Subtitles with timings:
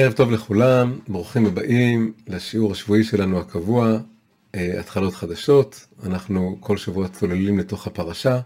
[0.00, 3.98] ערב טוב לכולם, ברוכים הבאים לשיעור השבועי שלנו הקבוע,
[4.54, 5.86] אה, התחלות חדשות.
[6.06, 8.40] אנחנו כל שבוע צוללים לתוך הפרשה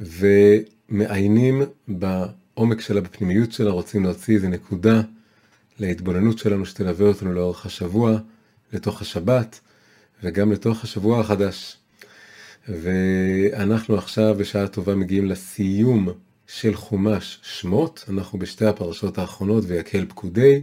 [0.00, 5.00] ומעיינים בעומק שלה, בפנימיות שלה, רוצים להוציא איזה נקודה
[5.78, 8.18] להתבוננות שלנו שתלווה אותנו לאורך השבוע,
[8.72, 9.60] לתוך השבת
[10.22, 11.76] וגם לתוך השבוע החדש.
[12.68, 16.08] ואנחנו עכשיו בשעה טובה מגיעים לסיום
[16.54, 20.62] של חומש שמות, אנחנו בשתי הפרשות האחרונות ויקל פקודי,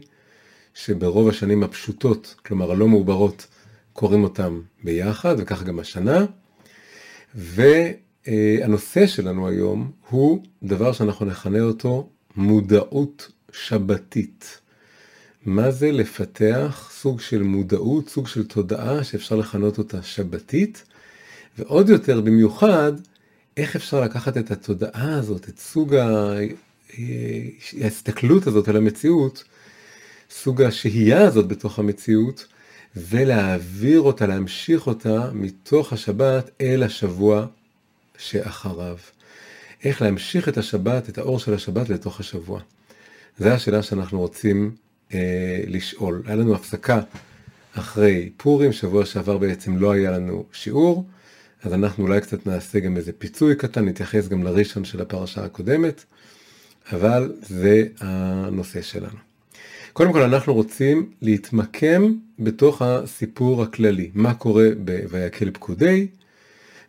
[0.73, 3.47] שברוב השנים הפשוטות, כלומר הלא מעוברות,
[3.93, 6.25] קוראים אותם ביחד, וכך גם השנה.
[7.35, 14.59] והנושא שלנו היום הוא דבר שאנחנו נכנה אותו מודעות שבתית.
[15.45, 20.83] מה זה לפתח סוג של מודעות, סוג של תודעה שאפשר לכנות אותה שבתית,
[21.57, 22.91] ועוד יותר במיוחד,
[23.59, 25.95] איך אפשר לקחת את התודעה הזאת, את סוג
[27.81, 29.43] ההסתכלות הזאת על המציאות,
[30.31, 32.45] סוג השהייה הזאת בתוך המציאות,
[32.95, 37.45] ולהעביר אותה, להמשיך אותה מתוך השבת אל השבוע
[38.17, 38.97] שאחריו.
[39.83, 42.61] איך להמשיך את השבת, את האור של השבת לתוך השבוע.
[43.39, 44.75] זו השאלה שאנחנו רוצים
[45.13, 46.23] אה, לשאול.
[46.25, 47.01] היה לנו הפסקה
[47.73, 51.05] אחרי פורים, שבוע שעבר בעצם לא היה לנו שיעור.
[51.63, 56.03] אז אנחנו אולי קצת נעשה גם איזה פיצוי קטן, נתייחס גם לראשון של הפרשה הקודמת,
[56.91, 59.17] אבל זה הנושא שלנו.
[59.93, 66.07] קודם כל אנחנו רוצים להתמקם בתוך הסיפור הכללי, מה קורה ב"ויקל פקודי",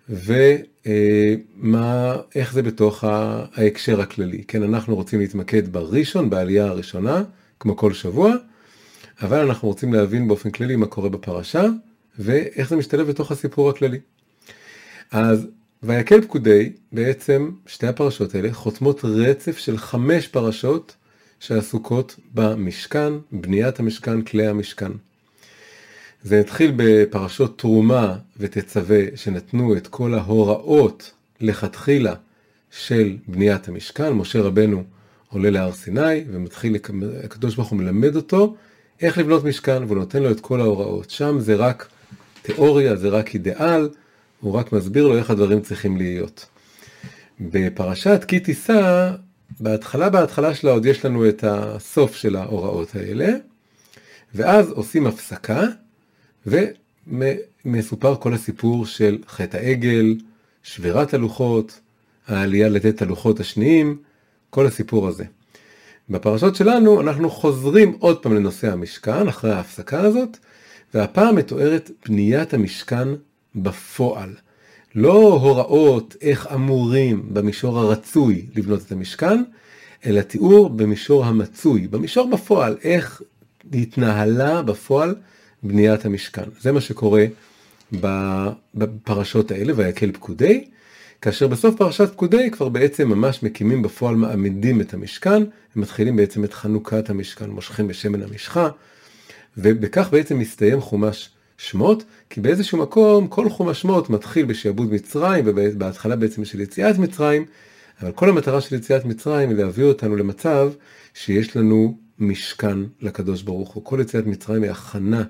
[0.08, 4.44] ומה, איך זה בתוך ההקשר הכללי.
[4.48, 7.22] כן, אנחנו רוצים להתמקד בראשון, בעלייה הראשונה,
[7.60, 8.34] כמו כל שבוע,
[9.22, 11.66] אבל אנחנו רוצים להבין באופן כללי מה קורה בפרשה,
[12.18, 13.98] ואיך זה משתלב בתוך הסיפור הכללי.
[15.10, 15.46] אז
[15.82, 20.96] ויקל פקודי, בעצם שתי הפרשות האלה חותמות רצף של חמש פרשות
[21.40, 24.92] שעסוקות במשכן, בניית המשכן, כלי המשכן.
[26.22, 32.14] זה התחיל בפרשות תרומה ותצווה שנתנו את כל ההוראות לכתחילה
[32.70, 34.12] של בניית המשכן.
[34.12, 34.82] משה רבנו
[35.28, 36.76] עולה להר סיני ומתחיל,
[37.24, 38.56] הקדוש ברוך הוא מלמד אותו
[39.00, 41.10] איך לבנות משכן והוא נותן לו את כל ההוראות.
[41.10, 41.88] שם זה רק
[42.42, 43.88] תיאוריה, זה רק אידיאל,
[44.40, 46.46] הוא רק מסביר לו איך הדברים צריכים להיות.
[47.40, 49.10] בפרשת כי תישא,
[49.60, 53.28] בהתחלה בהתחלה שלה עוד יש לנו את הסוף של ההוראות האלה,
[54.34, 55.62] ואז עושים הפסקה,
[56.46, 60.16] ומסופר כל הסיפור של חטא העגל,
[60.62, 61.80] שבירת הלוחות,
[62.26, 63.98] העלייה לתת הלוחות השניים,
[64.50, 65.24] כל הסיפור הזה.
[66.10, 70.38] בפרשות שלנו אנחנו חוזרים עוד פעם לנושא המשכן אחרי ההפסקה הזאת,
[70.94, 73.08] והפעם מתוארת בניית המשכן
[73.54, 74.34] בפועל.
[74.94, 79.42] לא הוראות איך אמורים במישור הרצוי לבנות את המשכן,
[80.06, 83.22] אלא תיאור במישור המצוי, במישור בפועל, איך
[83.72, 85.14] התנהלה בפועל
[85.62, 86.44] בניית המשכן.
[86.60, 87.24] זה מה שקורה
[88.74, 90.64] בפרשות האלה, ויקל פקודי,
[91.20, 95.42] כאשר בסוף פרשת פקודי כבר בעצם ממש מקימים בפועל, מעמידים את המשכן,
[95.76, 98.68] הם מתחילים בעצם את חנוכת המשכן, מושכים בשמן המשחה,
[99.56, 106.16] ובכך בעצם מסתיים חומש שמות, כי באיזשהו מקום כל חום השמות מתחיל בשעבוד מצרים, ובהתחלה
[106.16, 107.44] בעצם של יציאת מצרים,
[108.02, 110.72] אבל כל המטרה של יציאת מצרים היא להביא אותנו למצב
[111.14, 113.84] שיש לנו משכן לקדוש ברוך הוא.
[113.84, 115.24] כל יציאת מצרים היא הכנה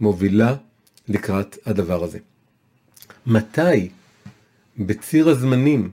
[0.00, 0.54] מובילה
[1.08, 2.18] לקראת הדבר הזה.
[3.26, 3.88] מתי
[4.78, 5.90] בציר הזמנים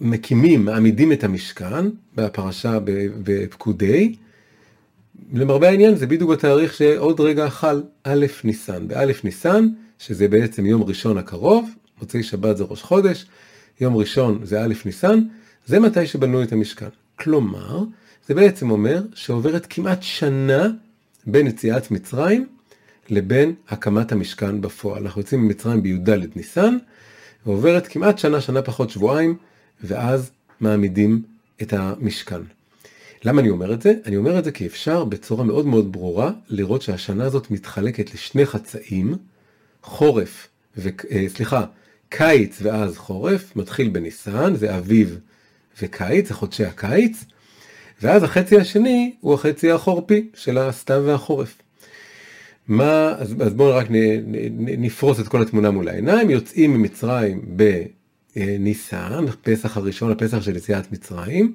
[0.00, 1.84] מקימים, מעמידים את המשכן,
[2.14, 2.78] בפרשה
[3.22, 4.14] בפקודי,
[5.32, 8.88] למרבה העניין זה בדיוק בתאריך שעוד רגע חל א' ניסן.
[8.88, 11.70] באלף ניסן, שזה בעצם יום ראשון הקרוב,
[12.00, 13.26] מוצאי שבת זה ראש חודש,
[13.80, 15.20] יום ראשון זה א' ניסן,
[15.66, 16.88] זה מתי שבנו את המשכן.
[17.18, 17.84] כלומר,
[18.28, 20.68] זה בעצם אומר שעוברת כמעט שנה
[21.26, 22.46] בין יציאת מצרים
[23.10, 25.02] לבין הקמת המשכן בפועל.
[25.02, 26.76] אנחנו יוצאים ממצרים בי"ד ניסן,
[27.46, 29.36] ועוברת כמעט שנה, שנה פחות שבועיים,
[29.84, 30.30] ואז
[30.60, 31.22] מעמידים
[31.62, 32.40] את המשכן.
[33.24, 33.94] למה אני אומר את זה?
[34.06, 38.46] אני אומר את זה כי אפשר בצורה מאוד מאוד ברורה לראות שהשנה הזאת מתחלקת לשני
[38.46, 39.14] חצאים,
[39.82, 40.88] חורף, ו...
[41.10, 41.64] אה, סליחה,
[42.08, 45.18] קיץ ואז חורף, מתחיל בניסן, זה אביב
[45.82, 47.24] וקיץ, זה חודשי הקיץ,
[48.02, 51.54] ואז החצי השני הוא החצי החורפי של הסתיו והחורף.
[52.68, 57.56] מה, אז, אז בואו רק נ, נ, נפרוס את כל התמונה מול העיניים, יוצאים ממצרים
[58.36, 61.54] בניסן, פסח הראשון, הפסח של יציאת מצרים,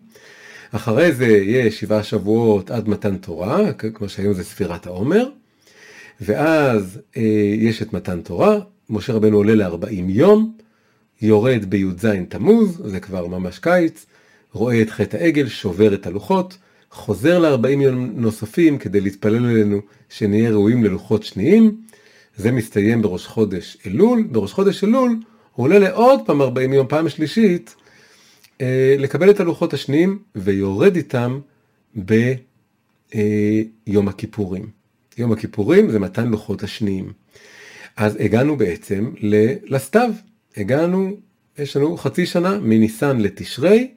[0.71, 5.30] אחרי זה יש שבעה שבועות עד מתן תורה, כמו שהיום זה ספירת העומר,
[6.21, 7.21] ואז אה,
[7.57, 10.54] יש את מתן תורה, משה רבנו עולה ל-40 יום,
[11.21, 14.06] יורד בי"ז תמוז, זה כבר ממש קיץ,
[14.54, 16.57] רואה את חטא העגל, שובר את הלוחות,
[16.92, 19.80] חוזר ל-40 יום נוספים כדי להתפלל עלינו
[20.10, 21.77] שנהיה ראויים ללוחות שניים.
[22.38, 25.16] זה מסתיים בראש חודש אלול, בראש חודש אלול
[25.56, 27.75] הוא עולה לעוד פעם 40 יום, פעם שלישית,
[28.97, 31.39] לקבל את הלוחות השניים ויורד איתם
[31.95, 32.47] ביום
[34.07, 34.69] הכיפורים.
[35.17, 37.13] יום הכיפורים זה מתן לוחות השניים.
[37.97, 39.11] אז הגענו בעצם
[39.63, 40.11] לסתיו,
[40.57, 41.17] הגענו,
[41.57, 43.91] יש לנו חצי שנה מניסן לתשרי,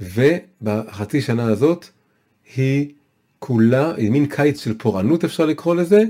[0.00, 1.86] ובחצי שנה הזאת
[2.56, 2.92] היא
[3.38, 6.04] כולה, היא מין קיץ של פורענות אפשר לקרוא לזה,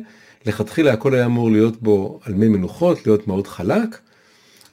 [0.47, 3.99] לכתחילה הכל היה אמור להיות בו על מי מנוחות, להיות מאוד חלק,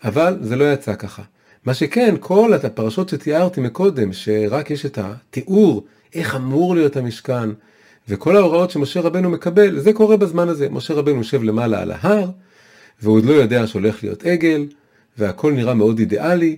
[0.03, 1.23] אבל זה לא יצא ככה.
[1.67, 5.85] מה שכן, כל הפרשות שתיארתי מקודם, שרק יש את התיאור
[6.15, 7.49] איך אמור להיות המשכן,
[8.09, 10.69] וכל ההוראות שמשה רבנו מקבל, זה קורה בזמן הזה.
[10.69, 12.29] משה רבנו יושב למעלה על ההר,
[13.01, 14.65] והוא עוד לא יודע שהולך להיות עגל,
[15.17, 16.55] והכל נראה מאוד אידיאלי,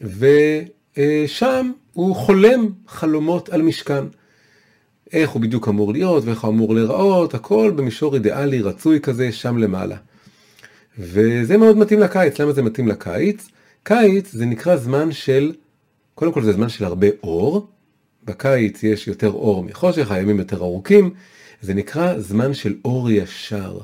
[0.00, 4.04] ושם הוא חולם חלומות על משכן.
[5.12, 9.58] איך הוא בדיוק אמור להיות ואיך הוא אמור להיראות, הכל במישור אידיאלי רצוי כזה שם
[9.58, 9.96] למעלה.
[10.98, 13.48] וזה מאוד מתאים לקיץ, למה זה מתאים לקיץ?
[13.82, 15.52] קיץ זה נקרא זמן של,
[16.14, 17.66] קודם כל זה זמן של הרבה אור,
[18.24, 21.10] בקיץ יש יותר אור מחושך, הימים יותר ארוכים,
[21.62, 23.78] זה נקרא זמן של אור ישר.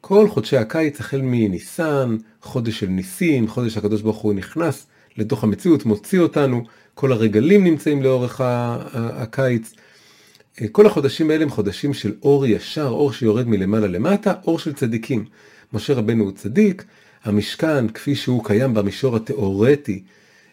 [0.00, 4.86] כל חודשי הקיץ החל מניסן, חודש של ניסים, חודש הקדוש ברוך הוא נכנס
[5.16, 6.64] לתוך המציאות, מוציא אותנו,
[6.94, 8.40] כל הרגלים נמצאים לאורך
[8.94, 9.74] הקיץ.
[10.72, 15.24] כל החודשים האלה הם חודשים של אור ישר, אור שיורד מלמעלה למטה, אור של צדיקים.
[15.72, 16.84] משה רבנו הוא צדיק,
[17.24, 20.02] המשכן כפי שהוא קיים במישור התיאורטי,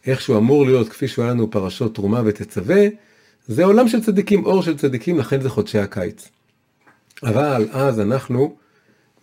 [0.05, 2.85] איך שהוא אמור להיות כפי שהוא היה לנו פרשות תרומה ותצווה,
[3.47, 6.29] זה עולם של צדיקים, אור של צדיקים, לכן זה חודשי הקיץ.
[7.23, 8.55] אבל אז אנחנו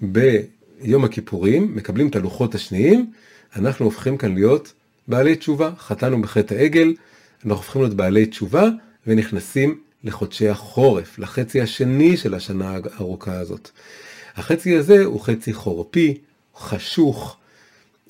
[0.01, 3.11] ביום הכיפורים מקבלים את הלוחות השניים,
[3.57, 4.73] אנחנו הופכים כאן להיות
[5.09, 6.95] בעלי תשובה, חטאנו בחטא העגל,
[7.35, 8.69] אנחנו הופכים להיות בעלי תשובה
[9.07, 13.71] ונכנסים לחודשי החורף, לחצי השני של השנה הארוכה הזאת.
[14.37, 16.19] החצי הזה הוא חצי חורפי,
[16.57, 17.37] חשוך,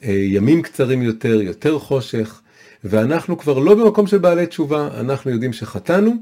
[0.05, 2.41] אה, ימים קצרים יותר, יותר חושך,
[2.85, 6.15] ואנחנו כבר לא במקום של בעלי תשובה, אנחנו יודעים שחטאנו.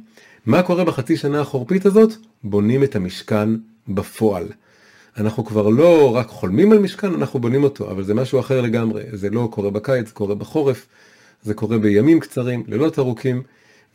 [0.46, 2.12] מה קורה בחצי שנה החורפית הזאת?
[2.44, 3.48] בונים את המשכן
[3.88, 4.46] בפועל.
[5.16, 9.02] אנחנו כבר לא רק חולמים על משכן, אנחנו בונים אותו, אבל זה משהו אחר לגמרי.
[9.12, 10.86] זה לא קורה בקיץ, זה קורה בחורף,
[11.42, 13.42] זה קורה בימים קצרים, לילות ארוכים,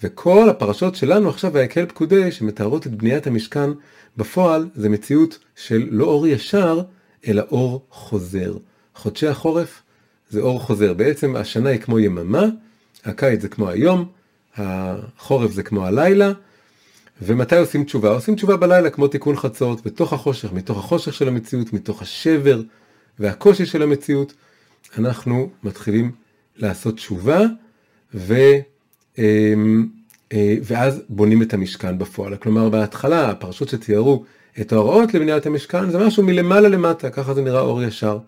[0.04, 3.70] וכל הפרשות שלנו עכשיו, ויקהל פקודי, שמתארות את בניית המשכן
[4.18, 6.82] בפועל, זה מציאות של לא אור ישר,
[7.28, 8.54] אלא אור חוזר.
[8.96, 9.82] חודשי החורף
[10.30, 10.94] זה אור חוזר.
[10.94, 12.46] בעצם השנה היא כמו יממה,
[13.06, 14.06] הקיץ זה כמו היום,
[14.58, 16.32] החורף זה כמו הלילה,
[17.22, 18.10] ומתי עושים תשובה?
[18.10, 22.62] עושים תשובה בלילה כמו תיקון חצות, בתוך החושך, מתוך החושך של המציאות, מתוך השבר
[23.20, 24.34] והקושי של המציאות,
[24.98, 26.12] אנחנו מתחילים
[26.56, 27.42] לעשות תשובה,
[28.14, 28.36] ו,
[29.18, 29.88] אמ,
[30.34, 32.36] אה, ואז בונים את המשכן בפועל.
[32.36, 34.24] כלומר, בהתחלה, הפרשות שתיארו
[34.62, 38.20] את ההוראות לבניית המשכן, זה משהו מלמעלה למטה, ככה זה נראה אור ישר.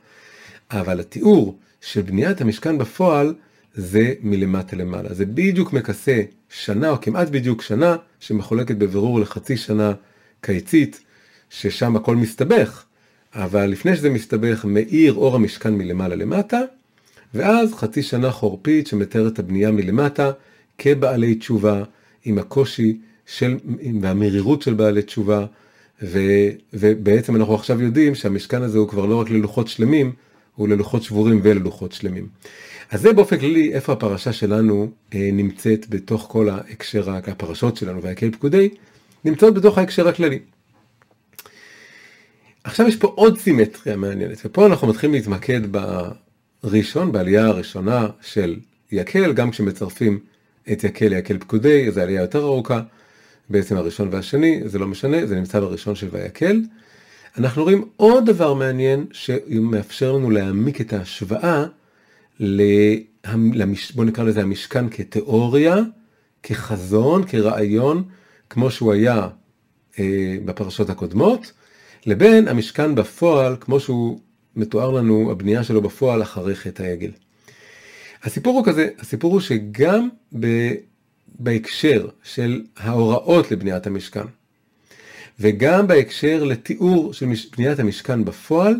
[0.71, 3.33] אבל התיאור של בניית המשכן בפועל
[3.73, 5.13] זה מלמטה למעלה.
[5.13, 9.93] זה בדיוק מכסה שנה או כמעט בדיוק שנה שמחולקת בבירור לחצי שנה
[10.41, 11.01] קיצית,
[11.49, 12.83] ששם הכל מסתבך.
[13.35, 16.61] אבל לפני שזה מסתבך מאיר אור המשכן מלמעלה למטה,
[17.33, 20.31] ואז חצי שנה חורפית שמתארת את הבנייה מלמטה
[20.77, 21.83] כבעלי תשובה
[22.25, 23.57] עם הקושי של,
[24.01, 25.45] והמרירות של בעלי תשובה,
[26.01, 26.19] ו,
[26.73, 30.13] ובעצם אנחנו עכשיו יודעים שהמשכן הזה הוא כבר לא רק ללוחות שלמים,
[30.55, 32.27] הוא ללוחות שבורים וללוחות שלמים.
[32.91, 38.31] אז זה באופן כללי איפה הפרשה שלנו אה, נמצאת בתוך כל ההקשר, הפרשות שלנו והקהל
[38.31, 38.69] פקודי,
[39.25, 40.39] נמצאות בתוך ההקשר הכללי.
[42.63, 45.61] עכשיו יש פה עוד סימטריה מעניינת, ופה אנחנו מתחילים להתמקד
[46.63, 48.59] בראשון, בעלייה הראשונה של
[48.91, 50.19] יקל, גם כשמצרפים
[50.71, 52.81] את יקל ליקל פקודי, זו עלייה יותר ארוכה,
[53.49, 56.61] בעצם הראשון והשני, זה לא משנה, זה נמצא בראשון של ויקל.
[57.37, 61.65] אנחנו רואים עוד דבר מעניין שמאפשר לנו להעמיק את ההשוואה,
[63.33, 63.91] למש...
[63.91, 65.75] בוא נקרא לזה המשכן כתיאוריה,
[66.43, 68.03] כחזון, כרעיון,
[68.49, 69.27] כמו שהוא היה
[69.99, 71.51] אה, בפרשות הקודמות,
[72.05, 74.19] לבין המשכן בפועל, כמו שהוא
[74.55, 77.11] מתואר לנו, הבנייה שלו בפועל אחרי חטא העגל.
[78.23, 80.73] הסיפור הוא כזה, הסיפור הוא שגם ב...
[81.39, 84.25] בהקשר של ההוראות לבניית המשכן,
[85.39, 87.25] וגם בהקשר לתיאור של
[87.57, 88.75] בניית המשכן בפועל,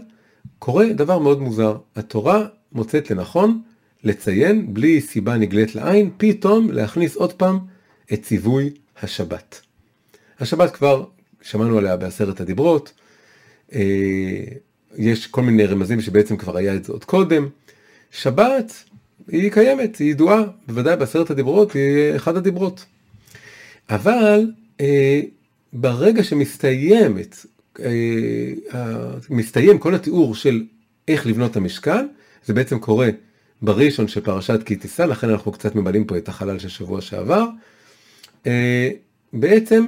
[0.60, 1.78] קורה דבר מאוד מוזר.
[1.96, 3.62] התורה מוצאת לנכון
[4.04, 7.60] לציין, בלי סיבה נגלית לעין, פתאום להכניס עוד פעם
[8.14, 8.70] את ציווי
[9.02, 9.62] השבת.
[10.40, 11.06] השבת כבר
[11.42, 12.94] שמענו עליה בעשרת הדיברות,
[13.74, 14.44] אה,
[14.98, 17.50] יש כל מיני רמזים שבעצם כבר היה את זה עוד קודם.
[18.12, 18.84] שבת
[19.28, 22.86] היא קיימת, היא ידועה, בוודאי בעשרת הדיברות היא אחד הדיברות.
[23.90, 25.22] אבל אה,
[25.74, 27.46] ברגע שמסתיימת,
[27.80, 27.86] אה,
[29.30, 30.64] מסתיים כל התיאור של
[31.08, 32.08] איך לבנות את המשכן,
[32.46, 33.10] זה בעצם קורה
[33.62, 37.46] בראשון של פרשת כי תישא, לכן אנחנו קצת ממלאים פה את החלל של שבוע שעבר.
[38.48, 38.90] אה,
[39.34, 39.86] בעצם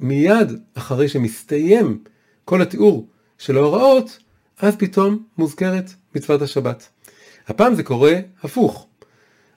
[0.00, 1.98] מיד אחרי שמסתיים
[2.44, 3.06] כל התיאור
[3.38, 4.18] של ההוראות,
[4.60, 6.88] אז פתאום מוזכרת מצוות השבת.
[7.48, 8.86] הפעם זה קורה הפוך.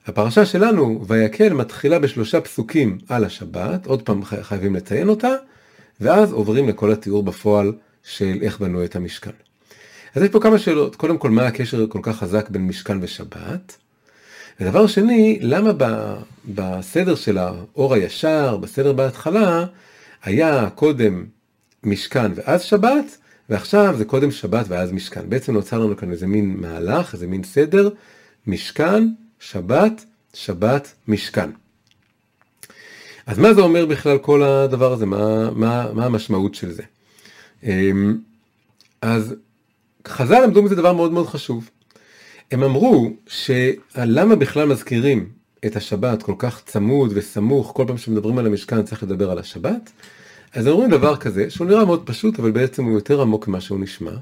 [0.06, 5.32] הפרשה שלנו, ויקל, מתחילה בשלושה פסוקים על השבת, עוד פעם חייבים לציין אותה,
[6.00, 9.30] ואז עוברים לכל התיאור בפועל של איך בנו את המשכן.
[10.14, 10.96] אז יש פה כמה שאלות.
[10.96, 13.76] קודם כל, מה הקשר כל כך חזק בין משכן ושבת?
[14.60, 15.70] ודבר שני, למה
[16.48, 19.64] בסדר של האור הישר, בסדר בהתחלה,
[20.22, 21.26] היה קודם
[21.84, 23.16] משכן ואז שבת,
[23.48, 25.30] ועכשיו זה קודם שבת ואז משכן.
[25.30, 27.88] בעצם נוצר לנו כאן איזה מין מהלך, איזה מין סדר,
[28.46, 29.08] משכן,
[29.40, 31.50] שבת, שבת, משכן.
[33.26, 35.06] אז מה זה אומר בכלל כל הדבר הזה?
[35.06, 36.82] מה, מה, מה המשמעות של זה?
[37.62, 38.18] אמ,
[39.02, 39.34] אז
[40.08, 41.70] חז"ל למדו מזה דבר מאוד מאוד חשוב.
[42.50, 45.28] הם אמרו שלמה בכלל מזכירים
[45.66, 49.90] את השבת כל כך צמוד וסמוך, כל פעם שמדברים על המשכן צריך לדבר על השבת?
[50.54, 53.60] אז הם אומרים דבר כזה, שהוא נראה מאוד פשוט, אבל בעצם הוא יותר עמוק ממה
[53.60, 54.12] שהוא נשמע.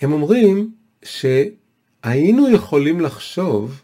[0.00, 0.70] הם אומרים
[1.02, 3.80] שהיינו יכולים לחשוב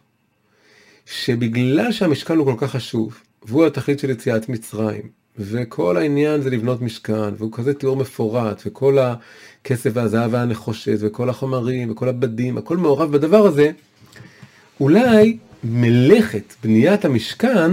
[1.06, 5.02] שבגלל שהמשכן הוא כל כך חשוב, והוא התכלית של יציאת מצרים,
[5.38, 11.90] וכל העניין זה לבנות משכן, והוא כזה תיאור מפורט, וכל הכסף והזהב והנחושת, וכל החומרים,
[11.90, 13.70] וכל הבדים, הכל מעורב בדבר הזה,
[14.80, 17.70] אולי מלאכת בניית המשכן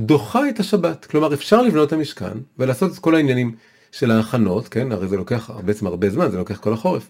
[0.00, 1.04] דוחה את השבת.
[1.04, 3.54] כלומר, אפשר לבנות את המשכן ולעשות את כל העניינים
[3.92, 4.92] של ההכנות, כן?
[4.92, 7.08] הרי זה לוקח בעצם הרבה זמן, זה לוקח כל החורף.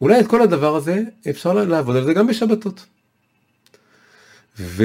[0.00, 2.86] אולי את כל הדבר הזה אפשר לעבוד על זה גם בשבתות.
[4.58, 4.84] ו...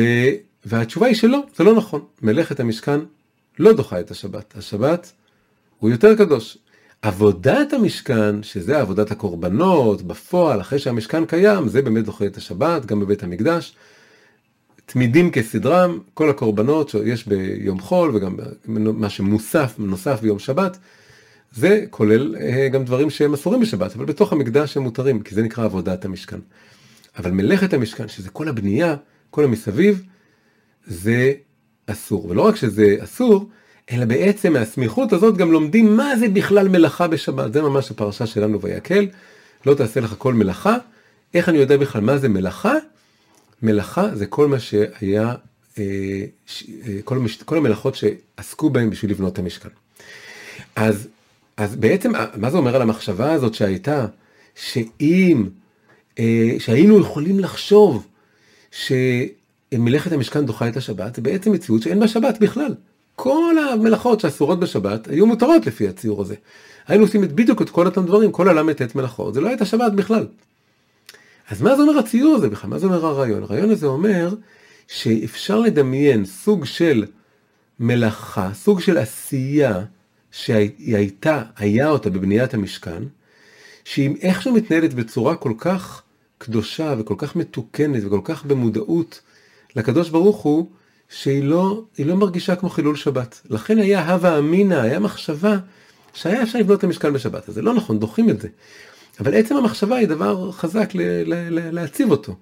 [0.65, 2.01] והתשובה היא שלא, זה לא נכון.
[2.21, 2.99] מלאכת המשכן
[3.59, 4.53] לא דוחה את השבת.
[4.57, 5.11] השבת
[5.79, 6.57] הוא יותר קדוש.
[7.01, 12.99] עבודת המשכן, שזה עבודת הקורבנות, בפועל, אחרי שהמשכן קיים, זה באמת דוחה את השבת, גם
[12.99, 13.75] בבית המקדש.
[14.93, 18.35] תמידים כסדרם, כל הקורבנות שיש ביום חול וגם
[18.67, 20.77] מה שמוסף, נוסף ביום שבת,
[21.51, 25.41] זה כולל אה, גם דברים שהם אסורים בשבת, אבל בתוך המקדש הם מותרים, כי זה
[25.41, 26.39] נקרא עבודת המשכן.
[27.17, 28.95] אבל מלאכת המשכן, שזה כל הבנייה,
[29.29, 30.03] כל המסביב,
[30.87, 31.33] זה
[31.87, 32.25] אסור.
[32.25, 33.49] ולא רק שזה אסור,
[33.91, 37.53] אלא בעצם מהסמיכות הזאת גם לומדים מה זה בכלל מלאכה בשבת.
[37.53, 39.07] זה ממש הפרשה שלנו ויקל,
[39.65, 40.77] לא תעשה לך כל מלאכה.
[41.33, 42.73] איך אני יודע בכלל מה זה מלאכה?
[43.61, 45.35] מלאכה זה כל מה שהיה,
[45.77, 45.83] אה,
[46.87, 49.69] אה, כל, המש, כל המלאכות שעסקו בהם בשביל לבנות את המשכן.
[50.75, 51.07] אז,
[51.57, 54.05] אז בעצם, מה זה אומר על המחשבה הזאת שהייתה,
[54.55, 55.43] שאם,
[56.19, 58.07] אה, שהיינו יכולים לחשוב
[58.71, 62.75] שמלאכת המשכן דוחה את השבת, זה בעצם מציאות שאין בה שבת בכלל.
[63.15, 66.35] כל המלאכות שאסורות בשבת היו מותרות לפי הציור הזה.
[66.87, 70.25] היינו עושים בדיוק את כל אותם דברים, כל הל"ט מלאכות, זה לא הייתה שבת בכלל.
[71.51, 72.69] אז מה זה אומר הציור הזה בכלל?
[72.69, 73.43] מה זה אומר הרעיון?
[73.43, 74.35] הרעיון הזה אומר
[74.87, 77.05] שאפשר לדמיין סוג של
[77.79, 79.83] מלאכה, סוג של עשייה
[80.31, 83.03] שהיא הייתה, היה אותה בבניית המשכן,
[83.85, 86.01] שהיא איכשהו מתנהלת בצורה כל כך
[86.37, 89.21] קדושה וכל כך מתוקנת וכל כך במודעות
[89.75, 90.69] לקדוש ברוך הוא,
[91.09, 93.41] שהיא לא, לא מרגישה כמו חילול שבת.
[93.49, 95.57] לכן היה הווה אמינא, היה מחשבה
[96.13, 97.49] שהיה אפשר לבנות את המשכן בשבת.
[97.49, 98.47] אז זה לא נכון, דוחים את זה.
[99.19, 102.35] אבל עצם המחשבה היא דבר חזק ל- ל- ל- להציב אותו.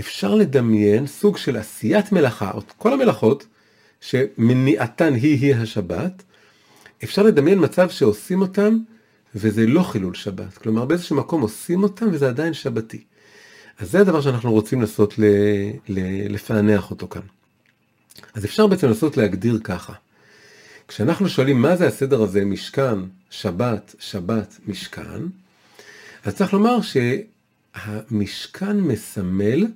[0.00, 3.46] אפשר לדמיין סוג של עשיית מלאכה, כל המלאכות,
[4.00, 6.22] שמניעתן היא-היא השבת,
[7.04, 8.78] אפשר לדמיין מצב שעושים אותם
[9.34, 10.58] וזה לא חילול שבת.
[10.58, 13.04] כלומר, באיזשהו מקום עושים אותם וזה עדיין שבתי.
[13.78, 15.24] אז זה הדבר שאנחנו רוצים לנסות ל-
[15.88, 17.22] ל- לפענח אותו כאן.
[18.34, 19.92] אז אפשר בעצם לנסות להגדיר ככה.
[20.88, 22.98] כשאנחנו שואלים מה זה הסדר הזה, משכן,
[23.30, 25.20] שבת, שבת, משכן,
[26.24, 29.66] אז צריך לומר שהמשכן מסמל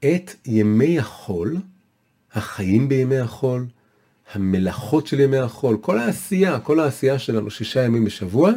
[0.00, 1.56] את ימי החול,
[2.32, 3.66] החיים בימי החול,
[4.32, 8.52] המלאכות של ימי החול, כל העשייה, כל העשייה שלנו, שישה ימים בשבוע,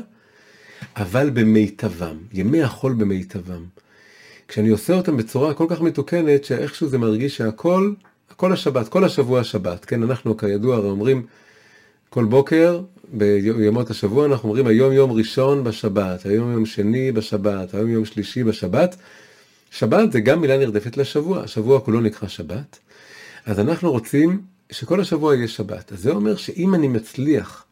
[0.95, 3.63] אבל במיטבם, ימי החול במיטבם.
[4.47, 7.93] כשאני עושה אותם בצורה כל כך מתוקנת, שאיכשהו זה מרגיש שהכל,
[8.35, 11.25] כל השבת, כל השבוע שבת, כן, אנחנו כידוע הרי אומרים
[12.09, 12.81] כל בוקר,
[13.13, 18.43] בימות השבוע אנחנו אומרים היום יום ראשון בשבת, היום יום שני בשבת, היום יום שלישי
[18.43, 18.95] בשבת.
[19.71, 22.79] שבת זה גם מילה נרדפת לשבוע, השבוע כולו נקרא שבת.
[23.45, 25.91] אז אנחנו רוצים שכל השבוע יהיה שבת.
[25.91, 27.65] אז זה אומר שאם אני מצליח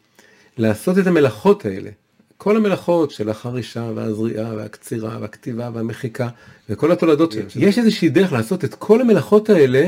[0.58, 1.90] לעשות את המלאכות האלה,
[2.36, 6.28] כל המלאכות של החרישה והזריעה והקצירה והכתיבה והמחיקה
[6.68, 9.86] וכל התולדות שלהם, יש איזושהי דרך לעשות את כל המלאכות האלה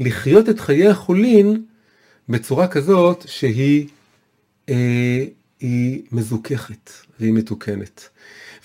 [0.00, 1.62] לחיות את חיי החולין
[2.28, 3.88] בצורה כזאת שהיא
[5.60, 8.08] היא מזוככת והיא מתוקנת.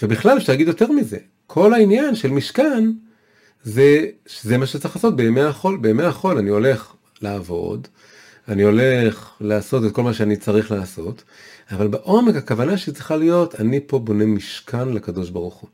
[0.01, 1.17] ובכלל אפשר להגיד יותר מזה,
[1.48, 2.91] כל העניין של משכן
[3.63, 4.05] זה,
[4.41, 5.77] זה מה שצריך לעשות בימי החול.
[5.77, 7.88] בימי החול אני הולך לעבוד,
[8.48, 11.24] אני הולך לעשות את כל מה שאני צריך לעשות,
[11.72, 15.70] אבל בעומק הכוונה שצריכה להיות, אני פה בונה משכן לקדוש ברוך הוא.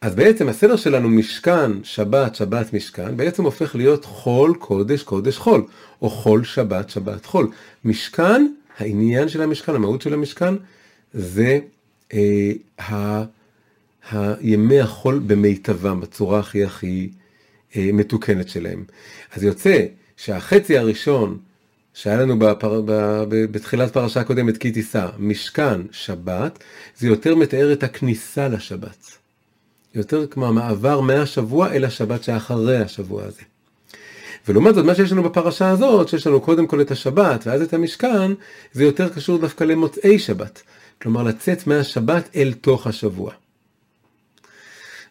[0.00, 5.64] אז בעצם הסדר שלנו משכן, שבת, שבת, משכן, בעצם הופך להיות חול, קודש, קודש, חול,
[6.02, 7.50] או חול, שבת, שבת, חול.
[7.84, 8.46] משכן,
[8.80, 10.54] העניין של המשכן, המהות של המשכן,
[11.12, 11.58] זה
[12.12, 13.24] אה, ה,
[14.12, 17.10] הימי החול במיטבם, בצורה הכי הכי
[17.76, 18.84] אה, מתוקנת שלהם.
[19.32, 21.38] אז יוצא שהחצי הראשון
[21.94, 22.82] שהיה לנו בפר...
[23.30, 26.58] בתחילת פרשה הקודמת כי תישא, משכן, שבת,
[26.96, 29.06] זה יותר מתאר את הכניסה לשבת.
[29.94, 33.42] יותר כמו המעבר מהשבוע אל השבת שאחרי השבוע הזה.
[34.48, 37.74] ולעומת זאת, מה שיש לנו בפרשה הזאת, שיש לנו קודם כל את השבת ואז את
[37.74, 38.32] המשכן,
[38.72, 40.62] זה יותר קשור דווקא למוצאי שבת.
[41.02, 43.32] כלומר, לצאת מהשבת אל תוך השבוע.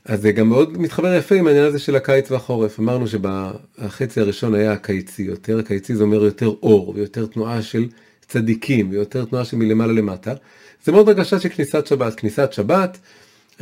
[0.06, 2.80] אז זה גם מאוד מתחבר יפה עם העניין הזה של הקיץ והחורף.
[2.80, 7.88] אמרנו שבחצי הראשון היה הקיצי יותר, הקיצי זה אומר יותר אור, ויותר תנועה של
[8.28, 10.34] צדיקים, ויותר תנועה של מלמעלה למטה.
[10.84, 12.16] זה מאוד הרגשה של כניסת שבת.
[12.16, 12.98] כניסת שבת,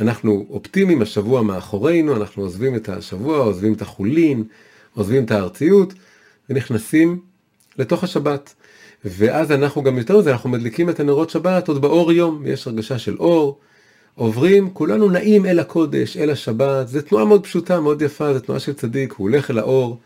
[0.00, 4.44] אנחנו אופטימיים, השבוע מאחורינו, אנחנו עוזבים את השבוע, עוזבים את החולין,
[4.94, 5.94] עוזבים את הארציות,
[6.50, 7.20] ונכנסים
[7.78, 8.54] לתוך השבת.
[9.04, 12.98] ואז אנחנו גם יותר מזה, אנחנו מדליקים את הנרות שבת עוד באור יום, יש הרגשה
[12.98, 13.58] של אור.
[14.14, 18.60] עוברים, כולנו נעים אל הקודש, אל השבת, זו תנועה מאוד פשוטה, מאוד יפה, זו תנועה
[18.60, 19.98] של צדיק, הוא הולך אל האור,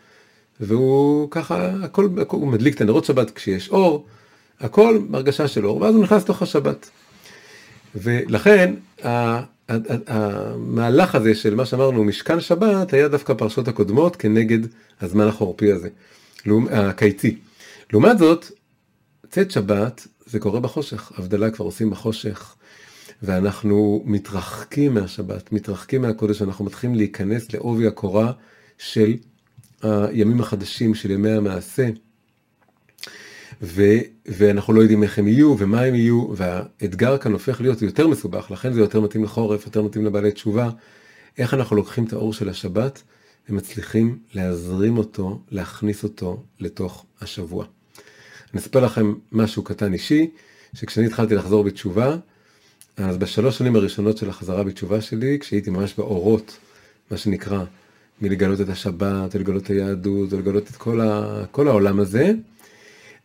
[0.59, 4.05] והוא ככה, הכל, הוא מדליק את הנרות שבת כשיש אור,
[4.59, 6.89] הכל בהרגשה של אור, ואז הוא נכנס לתוך השבת.
[7.95, 8.73] ולכן,
[10.07, 14.59] המהלך הזה של מה שאמרנו, משכן שבת, היה דווקא פרשות הקודמות כנגד
[15.01, 15.89] הזמן החורפי הזה,
[16.71, 17.37] הקיצי.
[17.93, 18.45] לעומת זאת,
[19.29, 22.55] צאת שבת, זה קורה בחושך, הבדלה כבר עושים בחושך.
[23.23, 28.31] ואנחנו מתרחקים מהשבת, מתרחקים מהקודש, אנחנו מתחילים להיכנס לעובי הקורה
[28.77, 29.13] של
[29.81, 31.89] הימים החדשים, של ימי המעשה,
[33.61, 33.83] ו,
[34.25, 38.51] ואנחנו לא יודעים איך הם יהיו ומה הם יהיו, והאתגר כאן הופך להיות יותר מסובך,
[38.51, 40.69] לכן זה יותר מתאים לחורף, יותר מתאים לבעלי תשובה,
[41.37, 43.03] איך אנחנו לוקחים את האור של השבת
[43.49, 47.65] ומצליחים להזרים אותו, להכניס אותו לתוך השבוע.
[48.53, 50.29] אני אספר לכם משהו קטן אישי,
[50.73, 52.15] שכשאני התחלתי לחזור בתשובה,
[52.97, 56.57] אז בשלוש שנים הראשונות של החזרה בתשובה שלי, כשהייתי ממש באורות,
[57.11, 57.63] מה שנקרא,
[58.21, 62.33] מלגלות את השבת, ולגלות את היהדות, ולגלות את כל, ה, כל העולם הזה,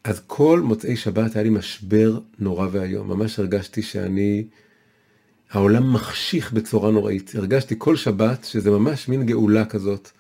[0.05, 3.09] אז כל מוצאי שבת היה לי משבר נורא ואיום.
[3.09, 4.45] ממש הרגשתי שאני,
[5.51, 7.33] העולם מחשיך בצורה נוראית.
[7.35, 10.11] הרגשתי כל שבת שזה ממש מין גאולה כזאת,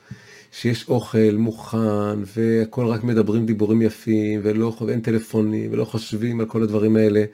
[0.52, 6.62] שיש אוכל מוכן, והכל רק מדברים דיבורים יפים, ולא, ואין טלפונים, ולא חושבים על כל
[6.62, 7.24] הדברים האלה.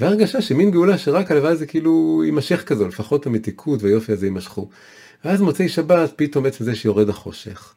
[0.00, 4.68] והרגשה שמין גאולה שרק הלוואי זה כאילו יימשך כזו, לפחות המתיקות והיופי הזה יימשכו.
[5.24, 7.74] ואז מוצאי שבת, פתאום בעצם זה שיורד החושך.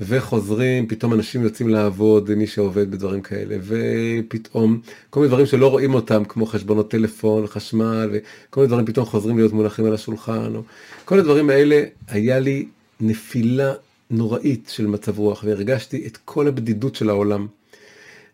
[0.00, 4.80] וחוזרים, פתאום אנשים יוצאים לעבוד, מי שעובד בדברים כאלה, ופתאום
[5.10, 9.38] כל מיני דברים שלא רואים אותם, כמו חשבונות טלפון, חשמל, וכל מיני דברים פתאום חוזרים
[9.38, 10.62] להיות מונחים על השולחן, או...
[11.04, 12.66] כל הדברים האלה, היה לי
[13.00, 13.72] נפילה
[14.10, 17.46] נוראית של מצב רוח, והרגשתי את כל הבדידות של העולם.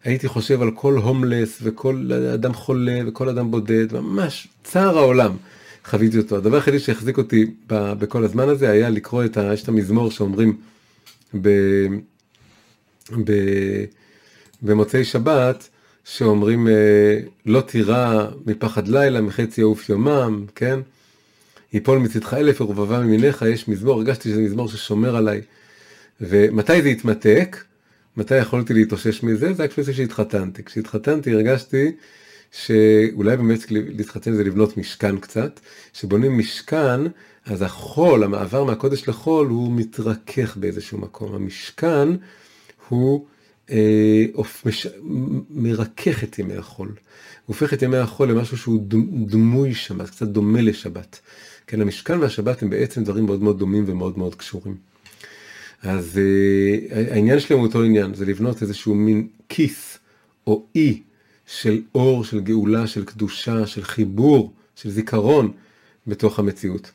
[0.05, 5.37] הייתי חושב על כל הומלס וכל אדם חולה וכל אדם בודד, ממש צער העולם
[5.85, 6.37] חוויתי אותו.
[6.37, 9.53] הדבר היחידי שהחזיק אותי בכל הזמן הזה היה לקרוא את ה...
[9.55, 10.57] יש את המזמור שאומרים
[11.43, 11.49] ב,
[13.25, 13.33] ב,
[14.63, 15.69] במוצאי שבת,
[16.05, 20.81] שאומרים אה, לא תירא מפחד לילה מחצי יעוף יומם, כן?
[21.73, 25.41] יפול מצדך אלף ורבבה ממיניך, יש מזמור, הרגשתי שזה מזמור ששומר עליי.
[26.21, 27.65] ומתי זה התמתק?
[28.17, 29.53] מתי יכולתי להתאושש מזה?
[29.53, 30.65] זה היה כפי שהתחתנתי.
[30.65, 31.93] כשהתחתנתי הרגשתי
[32.55, 35.61] שאולי באמת להתחתן זה לבנות משכן קצת,
[35.93, 37.01] שבונים משכן,
[37.47, 41.35] אז החול, המעבר מהקודש לחול, הוא מתרכך באיזשהו מקום.
[41.35, 42.09] המשכן
[42.89, 43.27] הוא
[43.71, 44.25] אה,
[44.67, 44.87] מש,
[45.51, 46.89] מרכך את ימי החול.
[46.89, 46.95] הוא
[47.47, 48.83] הופך את ימי החול למשהו שהוא
[49.27, 51.21] דמוי שבת, קצת דומה לשבת.
[51.67, 54.77] כן, המשכן והשבת הם בעצם דברים מאוד מאוד דומים ומאוד מאוד קשורים.
[55.83, 56.21] אז
[56.93, 59.99] uh, העניין שלהם הוא אותו עניין, זה לבנות איזשהו מין כיס
[60.47, 61.03] או אי
[61.47, 65.53] של אור, של גאולה, של קדושה, של חיבור, של זיכרון
[66.07, 66.91] בתוך המציאות.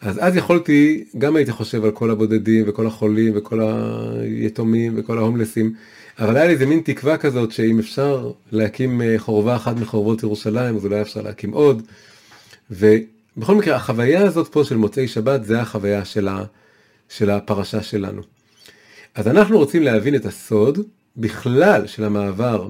[0.00, 5.74] אז אז יכולתי, גם הייתי חושב על כל הבודדים וכל החולים וכל היתומים וכל ההומלסים,
[6.18, 10.76] אבל היה לי איזה מין תקווה כזאת שאם אפשר להקים אה, חורבה אחת מחורבות ירושלים,
[10.76, 11.82] אז אולי אפשר להקים עוד.
[12.70, 16.44] ובכל מקרה, החוויה הזאת פה של מוצאי שבת, זה החוויה של ה...
[17.08, 18.22] של הפרשה שלנו.
[19.14, 20.78] אז אנחנו רוצים להבין את הסוד
[21.16, 22.68] בכלל של המעבר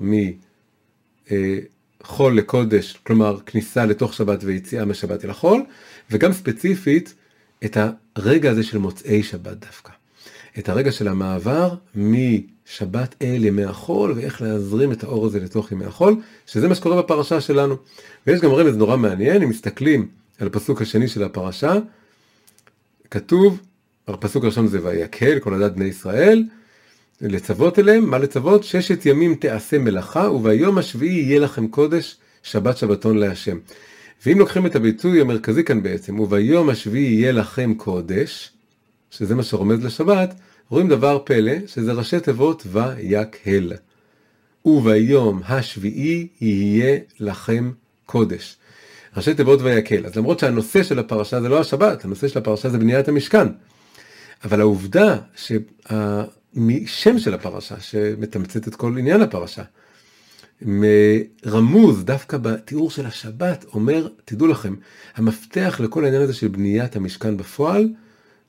[2.02, 5.62] מחול לקודש, כלומר כניסה לתוך שבת ויציאה משבת אל החול,
[6.10, 7.14] וגם ספציפית
[7.64, 7.76] את
[8.16, 9.92] הרגע הזה של מוצאי שבת דווקא.
[10.58, 15.84] את הרגע של המעבר משבת אל ימי החול, ואיך להזרים את האור הזה לתוך ימי
[15.84, 16.16] החול,
[16.46, 17.76] שזה מה שקורה בפרשה שלנו.
[18.26, 21.74] ויש גם רמז נורא מעניין, אם מסתכלים על הפסוק השני של הפרשה,
[23.10, 23.60] כתוב,
[24.08, 26.44] הפסוק הראשון זה ויקהל כל עדת בני ישראל,
[27.20, 28.64] לצוות אליהם, מה לצוות?
[28.64, 33.58] ששת ימים תעשה מלאכה, וביום השביעי יהיה לכם קודש, שבת שבתון להשם.
[34.26, 38.50] ואם לוקחים את הביטוי המרכזי כאן בעצם, וביום השביעי יהיה לכם קודש,
[39.10, 40.34] שזה מה שרומז לשבת,
[40.68, 43.72] רואים דבר פלא, שזה ראשי תיבות ויקהל.
[44.64, 47.70] וביום השביעי יהיה לכם
[48.06, 48.56] קודש.
[49.16, 50.06] ראשי תיבות ויקהל.
[50.06, 53.46] אז למרות שהנושא של הפרשה זה לא השבת, הנושא של הפרשה זה בניית המשכן.
[54.44, 59.62] אבל העובדה שהשם של הפרשה, שמתמצת את כל עניין הפרשה,
[61.46, 64.74] רמוז דווקא בתיאור של השבת, אומר, תדעו לכם,
[65.16, 67.88] המפתח לכל העניין הזה של בניית המשכן בפועל,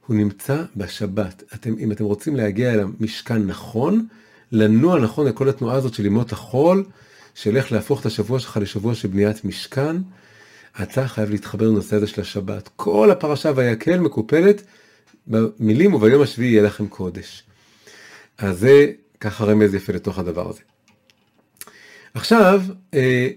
[0.08, 1.44] הוא נמצא בשבת.
[1.54, 4.08] אתם, אם אתם רוצים להגיע אל המשכן נכון,
[4.52, 6.84] לנוע נכון לכל התנועה הזאת של ימות החול,
[7.36, 9.96] של איך להפוך את השבוע שלך לשבוע של בניית משכן,
[10.84, 12.70] אתה חייב להתחבר לנושא הזה של השבת.
[12.76, 14.62] כל הפרשה ויקל מקופלת
[15.28, 17.44] במילים וביום השביעי יהיה לכם קודש.
[18.38, 20.62] אז זה ככה רמז יפה לתוך הדבר הזה.
[22.14, 22.62] עכשיו,
[22.94, 23.28] אה,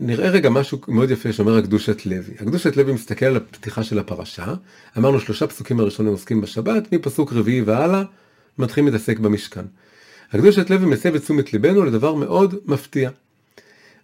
[0.00, 2.34] נראה רגע משהו מאוד יפה שאומר הקדושת לוי.
[2.40, 4.54] הקדושת לוי מסתכל על הפתיחה של הפרשה,
[4.98, 8.02] אמרנו שלושה פסוקים הראשונים עוסקים בשבת, מפסוק רביעי והלאה
[8.58, 9.64] מתחילים להתעסק במשכן.
[10.32, 13.10] הקדושת לוי מסב את תשומת ליבנו לדבר מאוד מפתיע.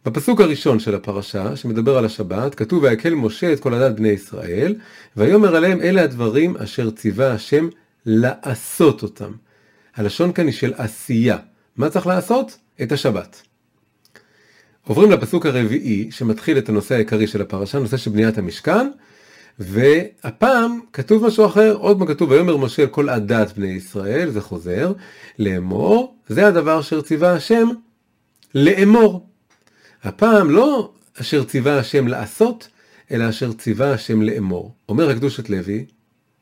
[0.08, 4.74] בפסוק הראשון של הפרשה, שמדבר על השבת, כתוב ויקל משה את כל הדת בני ישראל,
[5.16, 7.68] ויאמר עליהם אלה הדברים אשר ציווה השם
[8.06, 9.32] לעשות אותם.
[9.96, 11.36] הלשון כאן היא של עשייה.
[11.76, 12.58] מה צריך לעשות?
[12.82, 13.42] את השבת.
[14.86, 18.90] עוברים לפסוק הרביעי שמתחיל את הנושא העיקרי של הפרשה, נושא של בניית המשכן,
[19.58, 24.40] והפעם כתוב משהו אחר, עוד פעם כתוב ויאמר משה אל כל עדת בני ישראל, זה
[24.40, 24.92] חוזר,
[25.38, 27.68] לאמור, זה הדבר אשר ציווה השם
[28.54, 29.27] לאמור.
[30.02, 32.68] הפעם לא אשר ציווה השם לעשות,
[33.10, 34.74] אלא אשר ציווה השם לאמור.
[34.88, 35.84] אומר הקדושת לוי,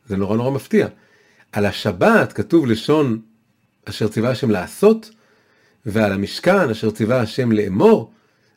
[0.06, 0.88] זה נורא נורא מפתיע.
[1.52, 3.20] על השבת כתוב לשון
[3.84, 5.10] אשר ציווה השם לעשות,
[5.86, 8.12] ועל המשכן אשר ציווה השם לאמור,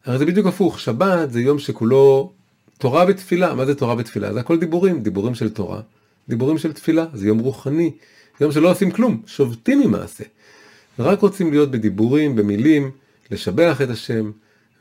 [0.05, 2.33] הרי זה בדיוק הפוך, שבת זה יום שכולו
[2.77, 3.55] תורה ותפילה.
[3.55, 4.33] מה זה תורה ותפילה?
[4.33, 5.81] זה הכל דיבורים, דיבורים של תורה,
[6.29, 7.91] דיבורים של תפילה, זה יום רוחני,
[8.39, 10.23] זה יום שלא עושים כלום, שובתים ממעשה.
[10.99, 12.91] רק רוצים להיות בדיבורים, במילים,
[13.31, 14.31] לשבח את השם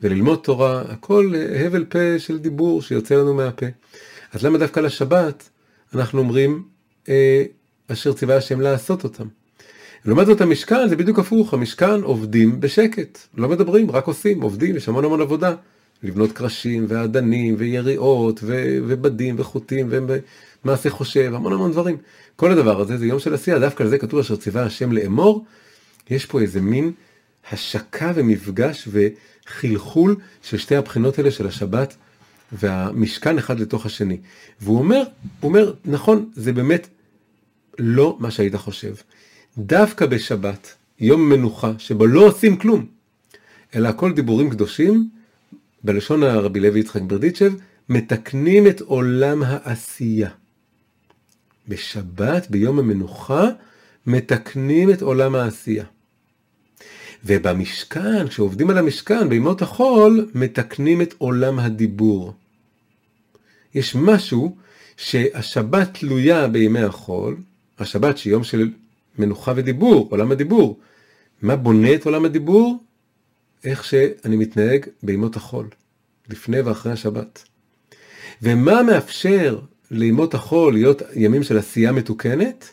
[0.01, 1.33] וללמוד תורה, הכל
[1.65, 3.65] הבל פה של דיבור שיוצא לנו מהפה.
[4.33, 5.49] אז למה דווקא לשבת
[5.95, 6.63] אנחנו אומרים
[7.09, 7.43] אה,
[7.87, 9.25] אשר ציווה השם לעשות אותם?
[10.05, 14.89] לעומת זאת המשכן זה בדיוק הפוך, המשכן עובדים בשקט, לא מדברים, רק עושים, עובדים, יש
[14.89, 15.55] המון המון עבודה.
[16.03, 19.89] לבנות קרשים ואדנים ויריעות ו- ובדים וחוטים
[20.63, 21.97] ומעשה חושב, המון המון דברים.
[22.35, 25.45] כל הדבר הזה זה יום של עשייה, דווקא על זה כתוב אשר ציווה השם לאמור.
[26.09, 26.91] יש פה איזה מין
[27.51, 28.87] השקה ומפגש
[29.49, 31.95] וחלחול של שתי הבחינות האלה של השבת
[32.51, 34.17] והמשכן אחד לתוך השני.
[34.61, 35.03] והוא אומר,
[35.39, 36.87] הוא אומר, נכון, זה באמת
[37.79, 38.93] לא מה שהיית חושב.
[39.57, 42.85] דווקא בשבת, יום מנוחה, שבו לא עושים כלום,
[43.75, 45.09] אלא הכל דיבורים קדושים,
[45.83, 47.53] בלשון הרבי לוי יצחק ברדיצ'ב,
[47.89, 50.29] מתקנים את עולם העשייה.
[51.67, 53.47] בשבת, ביום המנוחה,
[54.07, 55.85] מתקנים את עולם העשייה.
[57.25, 62.33] ובמשכן, כשעובדים על המשכן, בימות החול, מתקנים את עולם הדיבור.
[63.75, 64.55] יש משהו
[64.97, 67.37] שהשבת תלויה בימי החול,
[67.79, 68.69] השבת שהיא יום של
[69.17, 70.79] מנוחה ודיבור, עולם הדיבור.
[71.41, 72.83] מה בונה את עולם הדיבור?
[73.63, 75.67] איך שאני מתנהג בימות החול,
[76.29, 77.43] לפני ואחרי השבת.
[78.41, 79.59] ומה מאפשר
[79.91, 82.69] לימות החול להיות ימים של עשייה מתוקנת?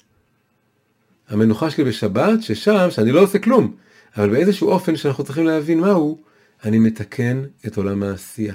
[1.29, 3.77] המנוחה שלי בשבת, ששם, שאני לא עושה כלום,
[4.17, 6.19] אבל באיזשהו אופן שאנחנו צריכים להבין מהו,
[6.65, 8.55] אני מתקן את עולם העשייה.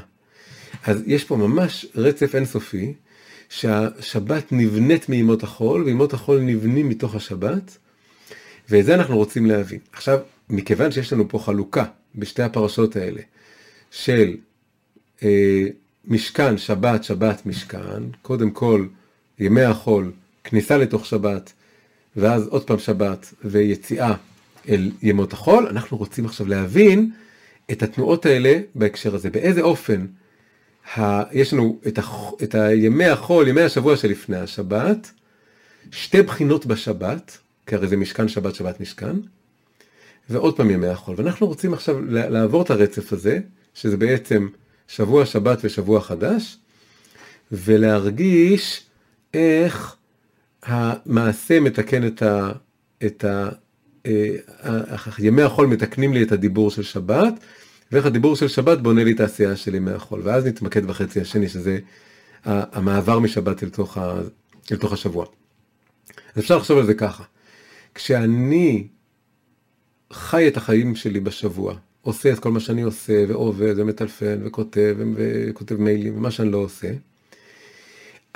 [0.86, 2.94] אז יש פה ממש רצף אינסופי,
[3.50, 7.78] שהשבת נבנית מימות החול, וימות החול נבנים מתוך השבת,
[8.70, 9.80] ואת זה אנחנו רוצים להבין.
[9.94, 10.20] עכשיו,
[10.50, 13.22] מכיוון שיש לנו פה חלוקה בשתי הפרשות האלה,
[13.92, 14.36] של
[15.24, 15.64] אה,
[16.06, 18.86] משכן, שבת, שבת, משכן, קודם כל
[19.40, 20.12] ימי החול,
[20.44, 21.54] כניסה לתוך שבת,
[22.16, 24.14] ואז עוד פעם שבת, ויציאה
[24.70, 27.12] אל ימות החול, אנחנו רוצים עכשיו להבין
[27.72, 30.06] את התנועות האלה בהקשר הזה, באיזה אופן
[30.98, 31.24] ה...
[31.32, 32.32] יש לנו את, הח...
[32.44, 35.12] את הימי החול, ימי השבוע שלפני השבת,
[35.92, 39.16] שתי בחינות בשבת, כי הרי זה משכן שבת, שבת משכן,
[40.30, 41.16] ועוד פעם ימי החול.
[41.18, 43.40] ואנחנו רוצים עכשיו לעבור את הרצף הזה,
[43.74, 44.48] שזה בעצם
[44.88, 46.58] שבוע שבת ושבוע חדש,
[47.52, 48.84] ולהרגיש
[49.34, 49.96] איך
[50.64, 52.52] המעשה מתקן את ה...
[53.06, 53.50] את ה
[55.20, 57.34] ימי החול מתקנים לי את הדיבור של שבת,
[57.92, 60.22] ואיך הדיבור של שבת בונה לי את העשייה של ימי החול.
[60.24, 61.80] ואז נתמקד בחצי השני, שזה
[62.46, 64.22] המעבר משבת אל תוך, ה,
[64.72, 65.26] אל תוך השבוע.
[66.36, 67.24] אז אפשר לחשוב על זה ככה.
[67.96, 68.88] כשאני
[70.14, 75.76] חי את החיים שלי בשבוע, עושה את כל מה שאני עושה, ועובד, ומטלפן, וכותב, וכותב
[75.76, 76.92] מיילים, ומה שאני לא עושה,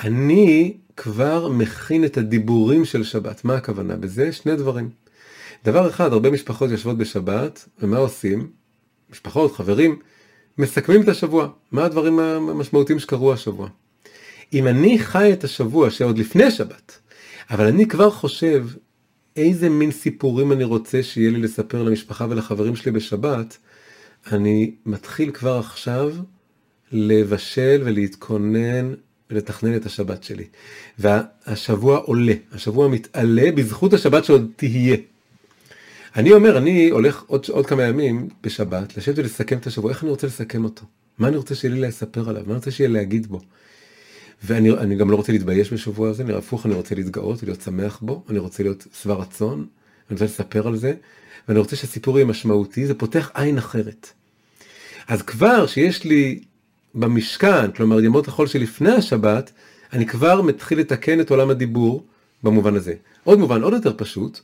[0.00, 3.44] אני כבר מכין את הדיבורים של שבת.
[3.44, 4.32] מה הכוונה בזה?
[4.32, 4.90] שני דברים.
[5.66, 8.50] דבר אחד, הרבה משפחות יושבות בשבת, ומה עושים?
[9.10, 9.98] משפחות, חברים,
[10.58, 11.48] מסכמים את השבוע.
[11.72, 13.68] מה הדברים המשמעותיים שקרו השבוע?
[14.52, 16.98] אם אני חי את השבוע שעוד לפני שבת,
[17.50, 18.66] אבל אני כבר חושב
[19.36, 23.56] איזה מין סיפורים אני רוצה שיהיה לי לספר למשפחה ולחברים שלי בשבת,
[24.32, 26.12] אני מתחיל כבר עכשיו
[26.92, 28.94] לבשל ולהתכונן
[29.30, 30.44] ולתכנן את השבת שלי.
[30.98, 34.96] והשבוע עולה, השבוע מתעלה בזכות השבת שעוד תהיה.
[36.16, 40.10] אני אומר, אני הולך עוד, עוד כמה ימים בשבת, לשבת ולסכם את השבוע, איך אני
[40.10, 40.82] רוצה לסכם אותו?
[41.18, 42.42] מה אני רוצה שיהיה לי לספר עליו?
[42.42, 43.40] מה אני רוצה שיהיה להגיד בו?
[44.44, 48.24] ואני גם לא רוצה להתבייש בשבוע הזה, אני הפוך, אני רוצה להתגאות ולהיות שמח בו,
[48.30, 50.94] אני רוצה להיות שבע רצון, אני רוצה לספר על זה,
[51.48, 54.12] ואני רוצה שהסיפור יהיה משמעותי, זה פותח עין אחרת.
[55.08, 56.40] אז כבר שיש לי
[56.94, 59.52] במשכן, כלומר ימות החול שלפני השבת,
[59.92, 62.06] אני כבר מתחיל לתקן את עולם הדיבור
[62.42, 62.94] במובן הזה.
[63.24, 64.40] עוד מובן עוד יותר פשוט,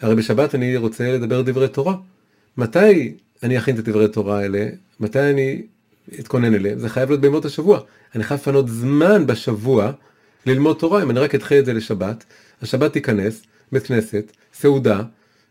[0.00, 1.96] הרי בשבת אני רוצה לדבר דברי תורה.
[2.56, 4.68] מתי אני אכין את הדברי תורה האלה?
[5.00, 5.62] מתי אני
[6.20, 6.78] אתכונן אליהם?
[6.78, 7.80] זה חייב להיות בימות השבוע.
[8.14, 9.92] אני חייב לפנות זמן בשבוע
[10.46, 11.02] ללמוד תורה.
[11.02, 12.24] אם אני רק אדחה את זה לשבת,
[12.62, 15.02] השבת תיכנס, בית כנסת, סעודה,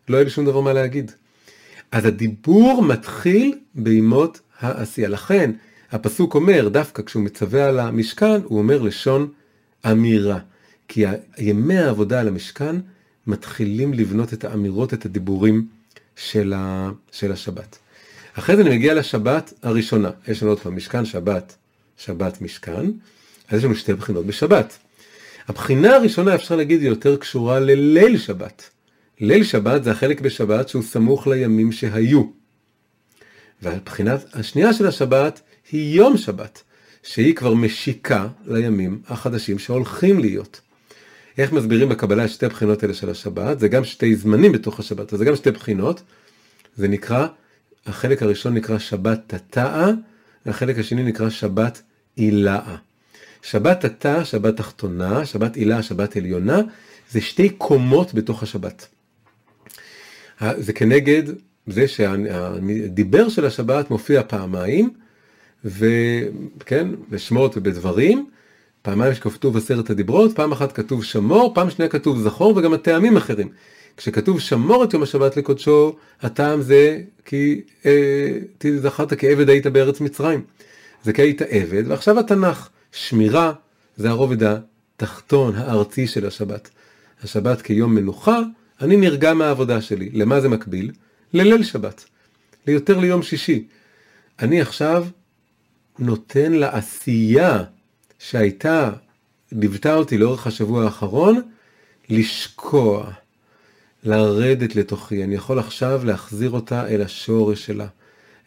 [0.10, 1.12] לא יהיה לי שום דבר מה להגיד.
[1.92, 5.10] אז הדיבור מתחיל בימות העשייה.
[5.10, 5.52] לכן,
[5.92, 9.32] הפסוק אומר, דווקא כשהוא מצווה על המשכן, הוא אומר לשון
[9.92, 10.40] אמירה.
[10.88, 11.06] כי
[11.38, 12.76] ימי העבודה על המשכן
[13.28, 15.68] מתחילים לבנות את האמירות, את הדיבורים
[16.16, 17.78] של, ה, של השבת.
[18.34, 20.10] אחרי זה אני מגיע לשבת הראשונה.
[20.28, 21.56] יש לנו עוד פעם משכן, שבת,
[21.98, 22.86] שבת, משכן.
[23.50, 24.78] אז יש לנו שתי בחינות בשבת.
[25.48, 28.70] הבחינה הראשונה אפשר להגיד היא יותר קשורה לליל שבת.
[29.20, 32.24] ליל שבת זה החלק בשבת שהוא סמוך לימים שהיו.
[33.62, 36.64] והבחינה השנייה של השבת היא יום שבת,
[37.04, 40.62] שהיא כבר משיקה לימים החדשים שהולכים להיות.
[41.38, 43.60] איך מסבירים בקבלה את שתי הבחינות האלה של השבת?
[43.60, 46.02] זה גם שתי זמנים בתוך השבת, אז זה גם שתי בחינות.
[46.76, 47.28] זה נקרא,
[47.86, 49.90] החלק הראשון נקרא שבת תתאה,
[50.46, 51.82] והחלק השני נקרא שבת
[52.18, 52.76] אילאה.
[53.42, 56.62] שבת תתא, שבת תחתונה, שבת אילאה, שבת עליונה,
[57.12, 58.88] זה שתי קומות בתוך השבת.
[60.58, 61.24] זה כנגד
[61.68, 64.94] זה שהדיבר של השבת מופיע פעמיים,
[65.66, 68.30] וכן, בשמות ובדברים,
[68.84, 73.50] פעמיים שכתוב עשרת הדיברות, פעם אחת כתוב שמור, פעם שנייה כתוב זכור, וגם הטעמים אחרים.
[73.98, 80.42] כשכתוב שמור את יום השבת לקודשו, הטעם זה כי אה, זכרת כעבד היית בארץ מצרים.
[81.04, 83.54] זה כי היית עבד, ועכשיו התנ"ך, שמירה,
[83.98, 86.70] זה הרובד התחתון, הארצי של השבת.
[87.24, 88.40] השבת כיום מנוחה,
[88.82, 90.10] אני נרגע מהעבודה שלי.
[90.14, 90.92] למה זה מקביל?
[91.34, 92.06] לליל שבת.
[92.68, 93.68] ליותר ליום שישי.
[94.40, 95.06] אני עכשיו
[96.00, 97.64] נותן לעשייה
[98.30, 98.92] שהייתה,
[99.52, 101.42] ליוותה אותי לאורך השבוע האחרון,
[102.10, 103.12] לשקוע,
[104.04, 105.24] לרדת לתוכי.
[105.24, 107.88] אני יכול עכשיו להחזיר אותה אל השורש שלה,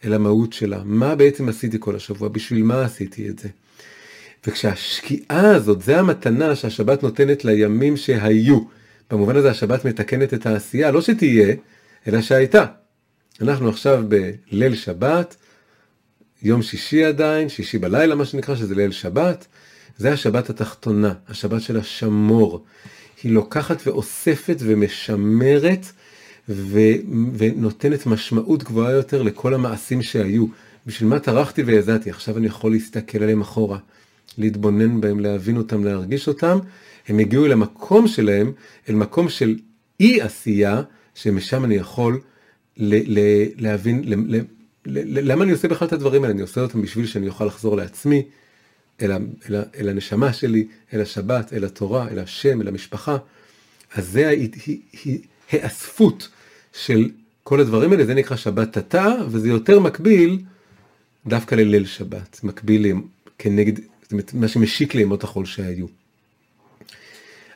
[0.05, 0.81] אל המהות שלה.
[0.85, 2.29] מה בעצם עשיתי כל השבוע?
[2.29, 3.49] בשביל מה עשיתי את זה?
[4.47, 8.59] וכשהשקיעה הזאת, זה המתנה שהשבת נותנת לימים שהיו.
[9.11, 11.55] במובן הזה השבת מתקנת את העשייה, לא שתהיה,
[12.07, 12.65] אלא שהייתה.
[13.41, 15.35] אנחנו עכשיו בליל שבת,
[16.43, 19.47] יום שישי עדיין, שישי בלילה מה שנקרא, שזה ליל שבת,
[19.97, 22.63] זה השבת התחתונה, השבת של השמור.
[23.23, 25.85] היא לוקחת ואוספת ומשמרת
[26.49, 26.79] ו...
[27.37, 30.45] ונותנת משמעות גבוהה יותר לכל המעשים שהיו.
[30.85, 32.09] בשביל מה טרחתי ויזעתי?
[32.09, 33.77] עכשיו אני יכול להסתכל עליהם אחורה,
[34.37, 36.59] להתבונן בהם, להבין אותם, להרגיש אותם.
[37.07, 38.51] הם הגיעו אל המקום שלהם,
[38.89, 39.55] אל מקום של
[39.99, 40.81] אי עשייה,
[41.15, 42.19] שמשם אני יכול
[42.77, 43.19] ל...
[43.19, 43.19] ל...
[43.57, 44.35] להבין, ל...
[44.35, 45.31] ל...
[45.31, 46.33] למה אני עושה בכלל את הדברים האלה?
[46.33, 48.23] אני עושה אותם בשביל שאני אוכל לחזור לעצמי,
[49.01, 53.17] אל, אל, אל הנשמה שלי, אל השבת, אל התורה, אל השם, אל המשפחה.
[53.93, 54.33] אז זה
[55.51, 56.29] ההאספות
[56.73, 57.09] של
[57.43, 60.39] כל הדברים האלה, זה נקרא שבת תתא, וזה יותר מקביל
[61.25, 62.93] דווקא לליל שבת, מקביל
[63.37, 65.85] כנגד, זאת אומרת, מה שמשיק לימות החול שהיו.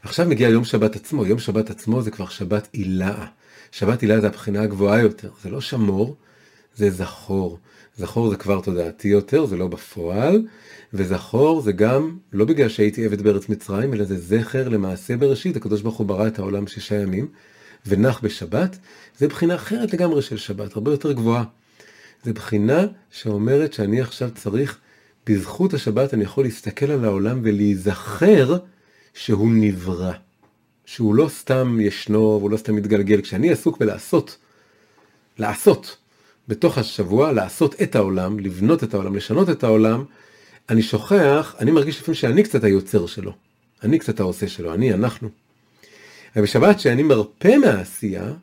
[0.02, 3.26] עכשיו מגיע יום שבת עצמו, יום שבת עצמו זה כבר שבת עילה.
[3.72, 6.16] שבת עילה זה הבחינה הגבוהה יותר, זה לא שמור,
[6.76, 7.60] זה זכור.
[7.98, 10.48] זכור זה כבר תודעתי יותר, זה לא בפועל,
[10.94, 15.82] וזכור זה גם, לא בגלל שהייתי עבד בארץ מצרים, אלא זה זכר למעשה בראשית, הקדוש
[15.82, 17.28] ברוך הוא ברא את העולם שישה ימים,
[17.86, 18.78] ונח בשבת,
[19.18, 21.44] זה בחינה אחרת לגמרי של שבת, הרבה יותר גבוהה.
[22.24, 24.78] זה בחינה שאומרת שאני עכשיו צריך,
[25.28, 28.58] בזכות השבת אני יכול להסתכל על העולם ולהיזכר
[29.14, 30.12] שהוא נברא.
[30.86, 33.22] שהוא לא סתם ישנו והוא לא סתם מתגלגל.
[33.22, 34.38] כשאני עסוק בלעשות,
[35.38, 35.98] לעשות,
[36.48, 40.04] בתוך השבוע, לעשות את העולם, לבנות את העולם, לשנות את העולם,
[40.70, 43.34] אני שוכח, אני מרגיש לפעמים שאני קצת היוצר שלו.
[43.84, 45.30] אני קצת העושה שלו, אני, אנחנו.
[46.36, 48.34] ובשבת שאני מרפה מהעשייה,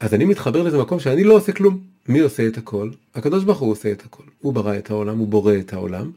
[0.00, 1.80] אז אני מתחבר לאיזה מקום שאני לא עושה כלום.
[2.08, 2.90] מי עושה את הכל?
[3.14, 4.22] הקדוש ברוך הוא עושה את הכל.
[4.40, 6.10] הוא ברא את העולם, הוא בורא את העולם.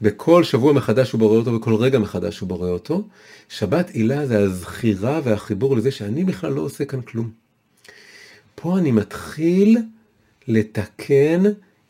[0.00, 3.04] בכל שבוע מחדש הוא בורא אותו, בכל רגע מחדש הוא בורא אותו.
[3.48, 7.30] שבת עילה זה הזכירה והחיבור לזה שאני בכלל לא עושה כאן כלום.
[8.54, 9.78] פה אני מתחיל
[10.48, 11.42] לתקן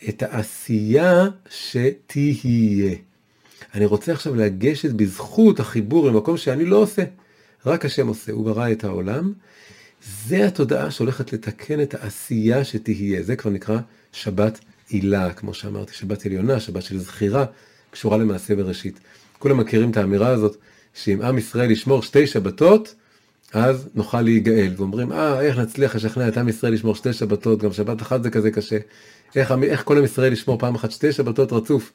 [0.08, 2.94] את העשייה שתהיה.
[3.74, 7.02] אני רוצה עכשיו לגשת בזכות החיבור למקום שאני לא עושה,
[7.66, 9.32] רק השם עושה, הוא ברא את העולם.
[10.26, 13.78] זה התודעה שהולכת לתקן את העשייה שתהיה, זה כבר נקרא
[14.12, 17.44] שבת עילה, כמו שאמרתי, שבת עליונה, שבת של זכירה,
[17.90, 19.00] קשורה למעשה בראשית.
[19.38, 20.56] כולם מכירים את האמירה הזאת,
[20.94, 22.94] שאם עם ישראל ישמור שתי שבתות,
[23.54, 24.72] אז נוכל להיגאל.
[24.76, 28.30] ואומרים, אה, איך נצליח לשכנע את עם ישראל לשמור שתי שבתות, גם שבת אחת זה
[28.30, 28.78] כזה קשה.
[29.36, 31.92] איך, איך כל עם ישראל ישמור פעם אחת שתי שבתות רצוף?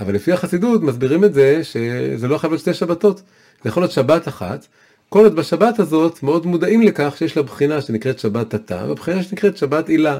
[0.00, 3.22] אבל לפי החסידות מסבירים את זה שזה לא חייב להיות שתי שבתות,
[3.62, 4.66] זה יכול להיות שבת אחת.
[5.08, 9.56] כל עוד בשבת הזאת מאוד מודעים לכך שיש לה בחינה שנקראת שבת תתה, ובחינה שנקראת
[9.56, 10.18] שבת עילה.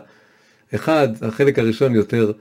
[0.75, 2.33] אחד, החלק הראשון יותר,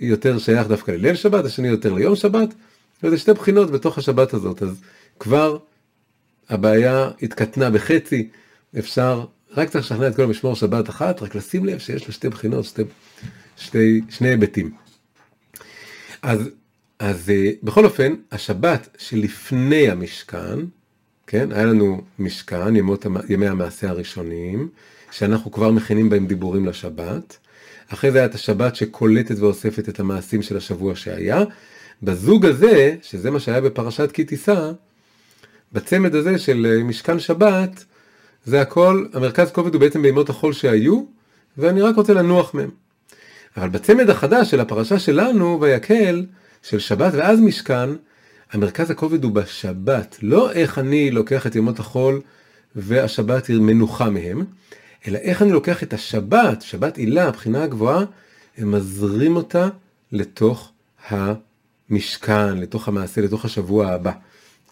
[0.00, 2.54] יותר שייך דווקא לליל שבת, השני יותר ליום שבת,
[3.02, 4.80] וזה שתי בחינות בתוך השבת הזאת, אז
[5.18, 5.58] כבר
[6.48, 8.28] הבעיה התקטנה בחצי,
[8.78, 9.24] אפשר,
[9.56, 12.64] רק צריך לשכנע את כל המשמור שבת אחת, רק לשים לב שיש לה שתי בחינות,
[12.64, 12.82] שתי,
[13.56, 14.70] שתי, שני היבטים.
[16.22, 16.48] אז,
[16.98, 20.58] אז אה, בכל אופן, השבת שלפני המשכן,
[21.26, 24.68] כן, היה לנו משכן, ימות, ימי המעשה הראשונים,
[25.10, 27.36] שאנחנו כבר מכינים בהם דיבורים לשבת.
[27.88, 31.42] אחרי זה היה את השבת שקולטת ואוספת את המעשים של השבוע שהיה.
[32.02, 34.72] בזוג הזה, שזה מה שהיה בפרשת כי תישא,
[35.72, 37.84] בצמד הזה של אה, משכן שבת,
[38.44, 41.04] זה הכל, המרכז כובד הוא בעצם בימות החול שהיו,
[41.58, 42.70] ואני רק רוצה לנוח מהם.
[43.56, 46.26] אבל בצמד החדש של הפרשה שלנו, ויקל,
[46.62, 47.90] של שבת ואז משכן,
[48.52, 52.20] המרכז הכובד הוא בשבת, לא איך אני לוקח את ימות החול
[52.76, 54.44] והשבת היא מנוחה מהם,
[55.08, 58.04] אלא איך אני לוקח את השבת, שבת עילה, הבחינה הגבוהה,
[58.58, 59.68] ומזרים אותה
[60.12, 60.72] לתוך
[61.08, 64.12] המשכן, לתוך המעשה, לתוך השבוע הבא.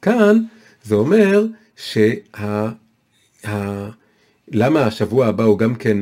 [0.02, 0.42] כאן
[0.90, 2.12] זה אומר שה...
[2.35, 2.68] ה...
[4.48, 5.98] למה השבוע הבא הוא גם כן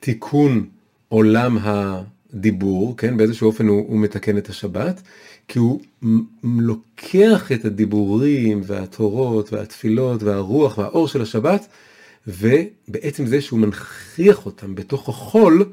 [0.00, 0.66] תיקון
[1.08, 3.16] עולם הדיבור, כן?
[3.16, 5.02] באיזשהו אופן הוא, הוא מתקן את השבת,
[5.48, 5.80] כי הוא
[6.44, 11.66] לוקח את הדיבורים והתורות והתפילות והרוח והאור של השבת,
[12.26, 15.64] ובעצם זה שהוא מנכיח אותם בתוך החול,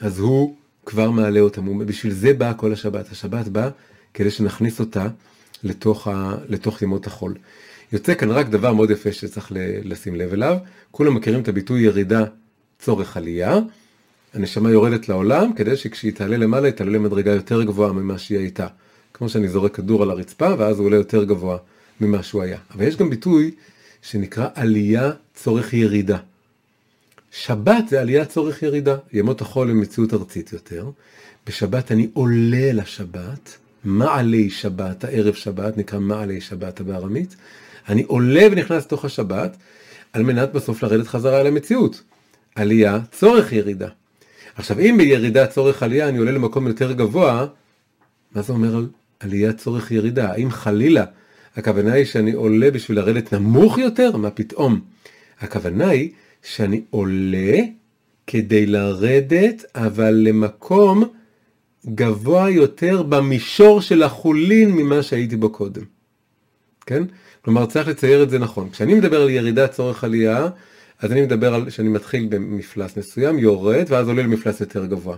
[0.00, 0.54] אז הוא
[0.86, 1.86] כבר מעלה אותם.
[1.86, 3.12] בשביל זה באה כל השבת.
[3.12, 3.68] השבת באה
[4.14, 5.08] כדי שנכניס אותה
[5.62, 7.34] לתוך, ה, לתוך ימות החול.
[7.92, 9.52] יוצא כאן רק דבר מאוד יפה שצריך
[9.84, 10.56] לשים לב אליו.
[10.90, 12.24] כולם מכירים את הביטוי ירידה
[12.78, 13.58] צורך עלייה.
[14.34, 18.66] הנשמה יורדת לעולם כדי שכשהיא תעלה למעלה היא תעלה למדרגה יותר גבוהה ממה שהיא הייתה.
[19.14, 21.58] כמו שאני זורק כדור על הרצפה ואז הוא עולה יותר גבוה
[22.00, 22.58] ממה שהוא היה.
[22.74, 23.50] אבל יש גם ביטוי
[24.02, 26.18] שנקרא עלייה צורך ירידה.
[27.30, 28.96] שבת זה עלייה צורך ירידה.
[29.12, 30.90] ימות החול הם מציאות ארצית יותר.
[31.46, 37.36] בשבת אני עולה לשבת, מעלי שבת, הערב שבת, נקרא מעלי שבת בארמית.
[37.88, 39.56] אני עולה ונכנס לתוך השבת,
[40.12, 42.02] על מנת בסוף לרדת חזרה אל המציאות.
[42.54, 43.88] עלייה, צורך ירידה.
[44.54, 47.46] עכשיו, אם בירידה צורך עלייה אני עולה למקום יותר גבוה,
[48.34, 48.88] מה זה אומר על
[49.20, 50.32] עלייה צורך ירידה?
[50.32, 51.04] האם חלילה
[51.56, 54.16] הכוונה היא שאני עולה בשביל לרדת נמוך יותר?
[54.16, 54.80] מה פתאום?
[55.40, 56.10] הכוונה היא
[56.42, 57.56] שאני עולה
[58.26, 61.04] כדי לרדת, אבל למקום
[61.86, 65.82] גבוה יותר במישור של החולין ממה שהייתי בו קודם.
[66.86, 67.02] כן?
[67.44, 68.70] כלומר, צריך לצייר את זה נכון.
[68.70, 70.48] כשאני מדבר על ירידת צורך עלייה,
[71.00, 75.16] אז אני מדבר על שאני מתחיל במפלס מסוים, יורד, ואז עולה למפלס יותר גבוה.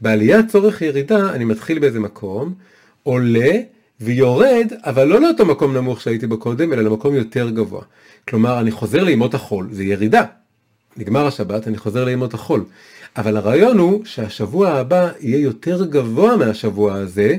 [0.00, 2.54] בעליית צורך ירידה, אני מתחיל באיזה מקום,
[3.02, 3.52] עולה
[4.00, 7.82] ויורד, אבל לא לאותו מקום נמוך שהייתי בו קודם, אלא למקום יותר גבוה.
[8.28, 10.22] כלומר, אני חוזר לימות החול, זה ירידה.
[10.96, 12.64] נגמר השבת, אני חוזר לימות החול.
[13.16, 17.36] אבל הרעיון הוא שהשבוע הבא יהיה יותר גבוה מהשבוע הזה,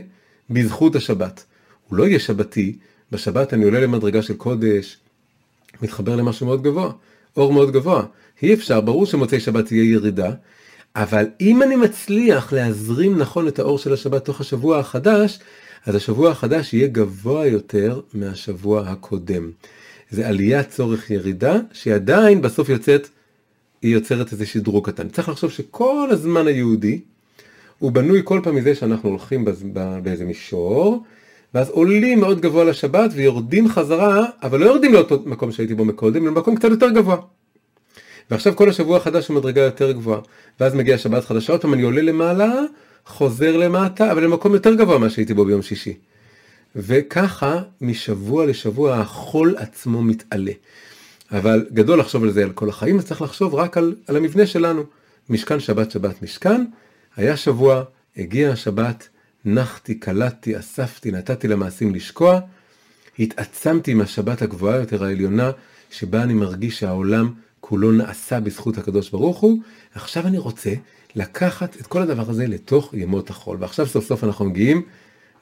[0.49, 1.43] בזכות השבת.
[1.88, 2.78] הוא לא יהיה שבתי,
[3.12, 4.97] בשבת אני עולה למדרגה של קודש,
[5.82, 6.91] מתחבר למשהו מאוד גבוה,
[7.38, 8.06] אור מאוד גבוה.
[8.41, 10.32] אי אפשר, ברור שמוצאי שבת תהיה ירידה,
[10.95, 15.39] אבל אם אני מצליח להזרים נכון את האור של השבת תוך השבוע החדש,
[15.86, 19.51] אז השבוע החדש יהיה גבוה יותר מהשבוע הקודם.
[20.10, 23.08] זה עליית צורך ירידה, שהיא עדיין בסוף יוצאת,
[23.82, 25.10] היא יוצרת איזה שדרוג קטן.
[25.10, 26.99] צריך לחשוב שכל הזמן היהודי,
[27.80, 29.45] הוא בנוי כל פעם מזה שאנחנו הולכים
[30.03, 31.03] באיזה מישור,
[31.56, 36.24] ואז עולים מאוד גבוה לשבת ויורדים חזרה, אבל לא יורדים לאותו מקום שהייתי בו מקודם,
[36.24, 37.18] אלא למקום קצת יותר גבוה.
[38.32, 40.20] ועכשיו כל השבוע החדש הוא מדרגה יותר גבוהה.
[40.60, 42.53] ואז מגיעה שבת חדשה, עוד פעם אני עולה למעלה,
[43.06, 45.93] חוזר למטה, אבל למקום יותר גבוה ממה שהייתי בו ביום שישי.
[46.76, 50.53] וככה משבוע לשבוע החול עצמו מתעלה.
[51.32, 54.45] אבל גדול לחשוב על זה על כל החיים, אז צריך לחשוב רק על, על המבנה
[54.45, 54.84] שלנו.
[55.30, 56.66] משכן שבת שבת משכן,
[57.16, 57.84] היה שבוע,
[58.18, 59.10] הגיעה השבת,
[59.45, 62.39] נחתי, קלטתי, אספתי, נתתי למעשים לשקוע,
[63.19, 65.51] התעצמתי עם השבת הגבוהה יותר העליונה,
[65.91, 69.61] שבה אני מרגיש שהעולם כולו נעשה בזכות הקדוש ברוך הוא,
[69.93, 70.73] עכשיו אני רוצה
[71.15, 73.57] לקחת את כל הדבר הזה לתוך ימות החול.
[73.59, 74.81] ועכשיו סוף סוף אנחנו מגיעים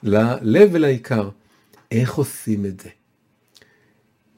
[0.02, 1.28] ללב ולעיקר.
[1.90, 2.88] איך עושים את זה?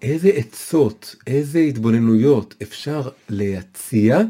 [0.03, 4.21] איזה עצות, איזה התבוננויות אפשר להציע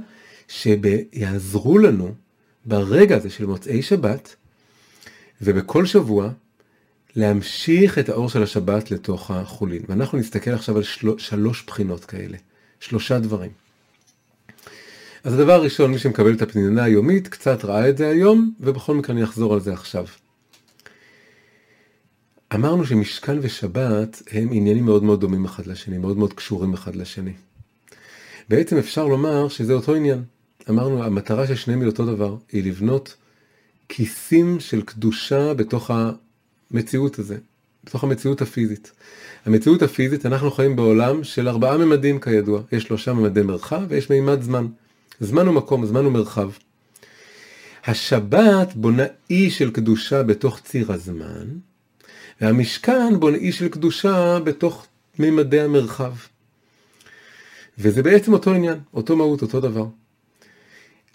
[0.49, 2.15] שיעזרו לנו
[2.65, 4.37] ברגע הזה של מוצאי שבת,
[5.43, 6.31] ובכל שבוע
[7.17, 9.83] להמשיך את האור של השבת לתוך החולין.
[9.89, 11.19] ואנחנו נסתכל עכשיו על של...
[11.19, 12.37] שלוש בחינות כאלה,
[12.81, 13.51] שלושה דברים.
[15.25, 19.15] אז הדבר הראשון, מי שמקבל את הפנינה היומית, קצת ראה את זה היום, ובכל מקרה
[19.17, 20.07] אני אחזור על זה עכשיו.
[22.55, 27.33] אמרנו שמשכן ושבת הם עניינים מאוד מאוד דומים אחד לשני, מאוד מאוד קשורים אחד לשני.
[28.49, 30.23] בעצם אפשר לומר שזה אותו עניין.
[30.71, 33.17] אמרנו, המטרה של שניהם היא אותו דבר, היא לבנות
[33.89, 35.91] כיסים של קדושה בתוך
[36.71, 37.37] המציאות הזה,
[37.85, 38.93] בתוך המציאות הפיזית.
[39.47, 42.61] המציאות הפיזית, אנחנו חיים בעולם של ארבעה ממדים כידוע.
[42.73, 44.67] יש שלושה ממדי מרחב ויש מימד זמן.
[45.21, 46.51] זמן ומקום, זמן ומרחב.
[47.87, 51.47] השבת בונה אי של קדושה בתוך ציר הזמן,
[52.41, 54.87] והמשכן בונה אי של קדושה בתוך
[55.19, 56.13] מימדי המרחב.
[57.79, 59.87] וזה בעצם אותו עניין, אותו מהות, אותו דבר.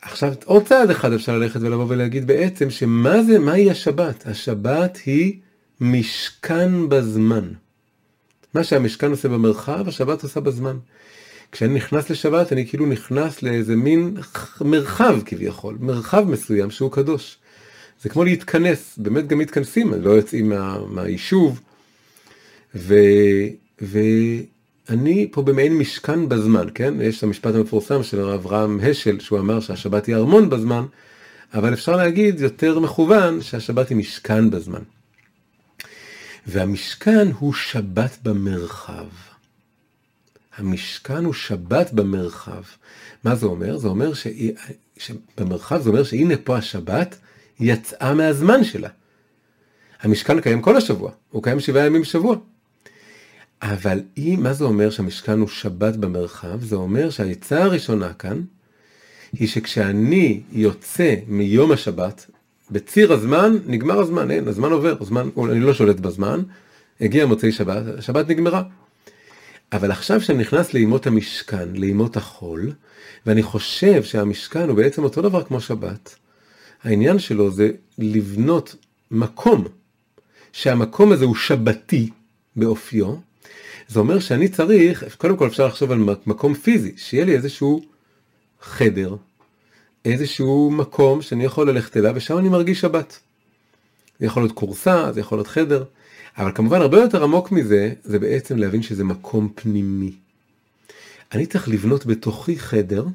[0.01, 4.27] עכשיו עוד צעד אחד אפשר ללכת ולבוא ולהגיד בעצם שמה זה, מהי השבת?
[4.27, 5.39] השבת היא
[5.81, 7.47] משכן בזמן.
[8.53, 10.77] מה שהמשכן עושה במרחב, השבת עושה בזמן.
[11.51, 14.17] כשאני נכנס לשבת אני כאילו נכנס לאיזה מין
[14.61, 17.37] מרחב כביכול, מרחב מסוים שהוא קדוש.
[18.01, 21.61] זה כמו להתכנס, באמת גם מתכנסים, לא יוצאים מה, מהיישוב.
[22.75, 22.95] ו,
[24.91, 26.93] ואני פה במעין משכן בזמן, כן?
[27.01, 30.85] יש את המשפט המפורסם של הרב אברהם השל, שהוא אמר שהשבת היא ארמון בזמן,
[31.53, 34.81] אבל אפשר להגיד יותר מכוון שהשבת היא משכן בזמן.
[36.47, 39.07] והמשכן הוא שבת במרחב.
[40.57, 42.63] המשכן הוא שבת במרחב.
[43.23, 43.77] מה זה אומר?
[43.77, 44.11] זה אומר
[44.97, 47.15] שבמרחב זה אומר שהנה פה השבת
[47.59, 48.89] יצאה מהזמן שלה.
[50.01, 52.35] המשכן קיים כל השבוע, הוא קיים שבעה ימים בשבוע.
[53.61, 56.63] אבל אם, מה זה אומר שהמשכן הוא שבת במרחב?
[56.63, 58.41] זה אומר שהעצה הראשונה כאן,
[59.33, 62.25] היא שכשאני יוצא מיום השבת,
[62.71, 66.41] בציר הזמן, נגמר הזמן, אין, הזמן עובר, הזמן, אני לא שולט בזמן,
[67.01, 68.63] הגיע מוצאי שבת, השבת נגמרה.
[69.73, 72.71] אבל עכשיו שאני נכנס לימות המשכן, לימות החול,
[73.25, 76.15] ואני חושב שהמשכן הוא בעצם אותו דבר כמו שבת,
[76.83, 78.75] העניין שלו זה לבנות
[79.11, 79.67] מקום,
[80.51, 82.09] שהמקום הזה הוא שבתי
[82.55, 83.15] באופיו,
[83.91, 87.81] זה אומר שאני צריך, קודם כל אפשר לחשוב על מקום פיזי, שיהיה לי איזשהו
[88.61, 89.15] חדר,
[90.05, 93.19] איזשהו מקום שאני יכול ללכת אליו ושם אני מרגיש שבת.
[94.19, 95.83] זה יכול להיות קורסה, זה יכול להיות חדר,
[96.37, 100.11] אבל כמובן הרבה יותר עמוק מזה, זה בעצם להבין שזה מקום פנימי.
[101.31, 103.05] אני צריך לבנות בתוכי חדר,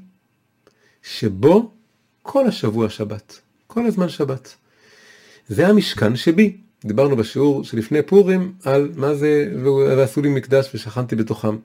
[1.03, 1.71] שבו
[2.23, 4.55] כל השבוע שבת, כל הזמן שבת.
[5.49, 6.57] זה המשכן שבי.
[6.85, 11.57] דיברנו בשיעור שלפני פורים על מה זה, ועשו לי מקדש ושכנתי בתוכם,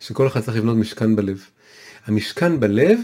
[0.00, 1.44] שכל אחד צריך לבנות משכן בלב.
[2.06, 2.98] המשכן בלב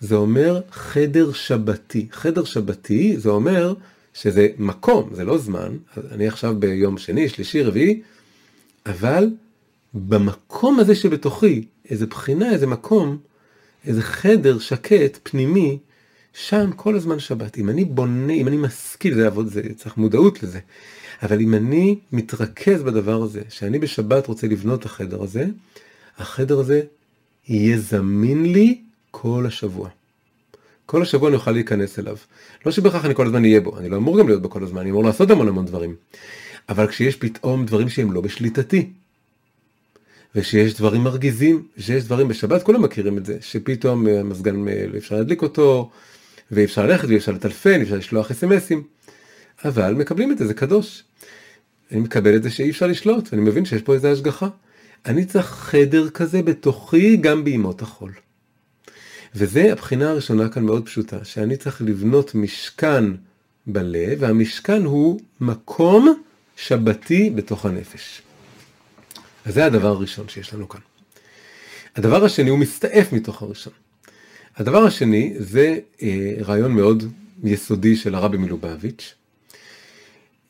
[0.00, 2.06] זה אומר חדר שבתי.
[2.12, 3.74] חדר שבתי זה אומר
[4.14, 5.76] שזה מקום, זה לא זמן,
[6.10, 8.02] אני עכשיו ביום שני, שלישי, רביעי,
[8.86, 9.30] אבל
[9.94, 13.18] במקום הזה שבתוכי, איזה בחינה, איזה מקום,
[13.86, 15.78] איזה חדר שקט, פנימי,
[16.32, 17.58] שם כל הזמן שבת.
[17.58, 20.60] אם אני בונה, אם אני משכיל, זה עבוד, זה צריך מודעות לזה.
[21.24, 25.46] אבל אם אני מתרכז בדבר הזה, שאני בשבת רוצה לבנות את החדר הזה,
[26.18, 26.82] החדר הזה
[27.48, 29.88] יהיה זמין לי כל השבוע.
[30.86, 32.16] כל השבוע אני אוכל להיכנס אליו.
[32.66, 34.80] לא שבכך אני כל הזמן אהיה בו, אני לא אמור גם להיות בו כל הזמן,
[34.80, 35.94] אני אמור לעשות המון המון דברים.
[36.68, 38.90] אבל כשיש פתאום דברים שהם לא בשליטתי,
[40.34, 45.90] ושיש דברים מרגיזים, שיש דברים בשבת, כולם מכירים את זה, שפתאום המזגן אפשר להדליק אותו,
[46.50, 48.82] ואי אפשר ללכת ואי אפשר לטלפן, אי אפשר לשלוח אסמסים,
[49.64, 51.02] אבל מקבלים את זה, זה קדוש.
[51.92, 54.48] אני מקבל את זה שאי אפשר לשלוט, ואני מבין שיש פה איזה השגחה.
[55.06, 58.12] אני צריך חדר כזה בתוכי גם בימות החול.
[59.34, 63.04] וזה הבחינה הראשונה כאן מאוד פשוטה, שאני צריך לבנות משכן
[63.66, 66.22] בלב, והמשכן הוא מקום
[66.56, 68.22] שבתי בתוך הנפש.
[69.44, 70.80] אז זה הדבר הראשון שיש לנו כאן.
[71.96, 73.72] הדבר השני הוא מסתעף מתוך הראשון.
[74.56, 77.04] הדבר השני זה אה, רעיון מאוד
[77.44, 79.14] יסודי של הרבי מלובביץ'.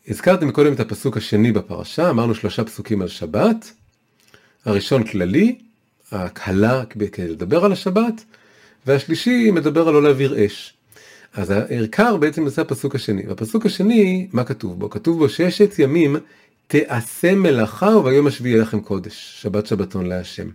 [0.09, 3.73] הזכרתי מקודם את הפסוק השני בפרשה, אמרנו שלושה פסוקים על שבת.
[4.65, 5.59] הראשון כללי,
[6.13, 8.25] הקהלה כדי לדבר על השבת,
[8.87, 10.75] והשלישי מדבר על לא להעביר אש.
[11.35, 13.27] אז העיקר בעצם זה הפסוק השני.
[13.27, 14.91] והפסוק השני, מה כתוב בו?
[14.91, 16.17] כתוב בו ששת ימים
[16.67, 20.49] תעשה מלאכה וביום השביעי לכם קודש, שבת שבתון להשם.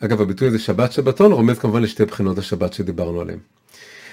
[0.00, 3.38] אגב, הביטוי הזה שבת שבתון רומז כמובן לשתי בחינות השבת שדיברנו עליהן.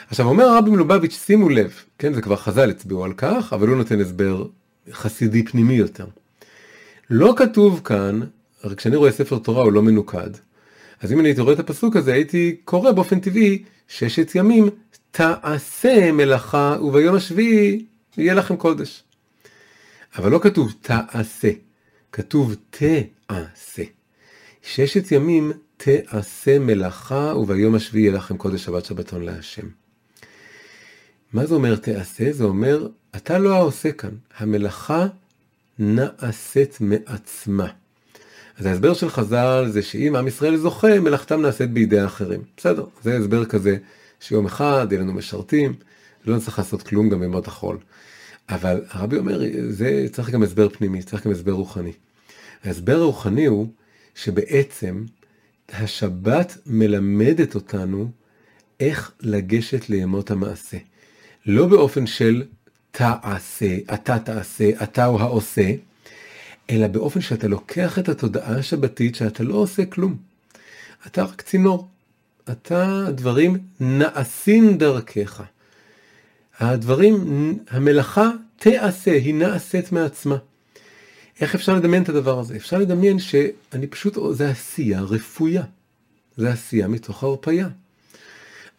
[0.09, 3.77] עכשיו אומר הרבי מלובביץ', שימו לב, כן, זה כבר חז"ל הצביעו על כך, אבל הוא
[3.77, 4.47] נותן הסבר
[4.91, 6.05] חסידי פנימי יותר.
[7.09, 8.19] לא כתוב כאן,
[8.63, 10.29] הרי כשאני רואה ספר תורה הוא לא מנוקד,
[11.01, 14.69] אז אם אני הייתי רואה את הפסוק הזה, הייתי קורא באופן טבעי, ששת ימים
[15.11, 17.85] תעשה מלאכה וביום השביעי
[18.17, 19.03] יהיה לכם קודש.
[20.17, 21.51] אבל לא כתוב תעשה,
[22.11, 23.83] כתוב תעשה.
[24.63, 29.67] ששת ימים תעשה מלאכה וביום השביעי יהיה לכם קודש שבת שבתון להשם.
[31.33, 32.31] מה זה אומר תעשה?
[32.31, 35.07] זה אומר, אתה לא העושה כאן, המלאכה
[35.79, 37.67] נעשית מעצמה.
[38.57, 42.41] אז ההסבר של חז"ל זה שאם עם ישראל זוכה, מלאכתם נעשית בידי האחרים.
[42.57, 43.77] בסדר, זה הסבר כזה
[44.19, 45.73] שיום אחד יהיה לנו משרתים,
[46.25, 47.77] לא נצטרך לעשות כלום גם בימות החול.
[48.49, 51.93] אבל הרבי אומר, זה צריך גם הסבר פנימי, צריך גם הסבר רוחני.
[52.63, 53.67] ההסבר הרוחני הוא
[54.15, 55.05] שבעצם
[55.69, 58.11] השבת מלמדת אותנו
[58.79, 60.77] איך לגשת לימות המעשה.
[61.47, 62.43] לא באופן של
[62.91, 65.71] תעשה, אתה תעשה, אתה הוא העושה,
[66.69, 70.17] אלא באופן שאתה לוקח את התודעה השבתית שאתה לא עושה כלום.
[71.07, 71.87] אתה רק צינור.
[72.51, 75.43] אתה, הדברים נעשים דרכך.
[76.59, 80.37] הדברים, המלאכה תעשה, היא נעשית מעצמה.
[81.41, 82.55] איך אפשר לדמיין את הדבר הזה?
[82.55, 85.63] אפשר לדמיין שאני פשוט, זה עשייה רפויה.
[86.37, 87.67] זה עשייה מתוך הרפאיה.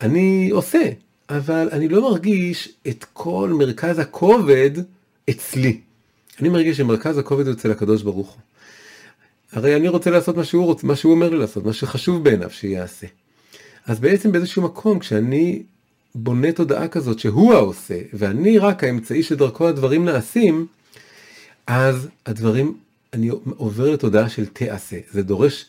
[0.00, 0.90] אני עושה,
[1.30, 4.70] אבל אני לא מרגיש את כל מרכז הכובד
[5.30, 5.80] אצלי.
[6.40, 8.40] אני מרגיש שמרכז הכובד הוא אצל הקדוש ברוך הוא.
[9.52, 12.50] הרי אני רוצה לעשות מה שהוא רוצה, מה שהוא אומר לי לעשות, מה שחשוב בעיניו
[12.50, 13.06] שיעשה.
[13.86, 15.62] אז בעצם באיזשהו מקום, כשאני
[16.14, 20.66] בונה תודעה כזאת שהוא העושה, ואני רק האמצעי שדרכו הדברים נעשים,
[21.66, 22.76] אז הדברים,
[23.12, 24.96] אני עובר לתודעה של תעשה.
[25.12, 25.66] זה דורש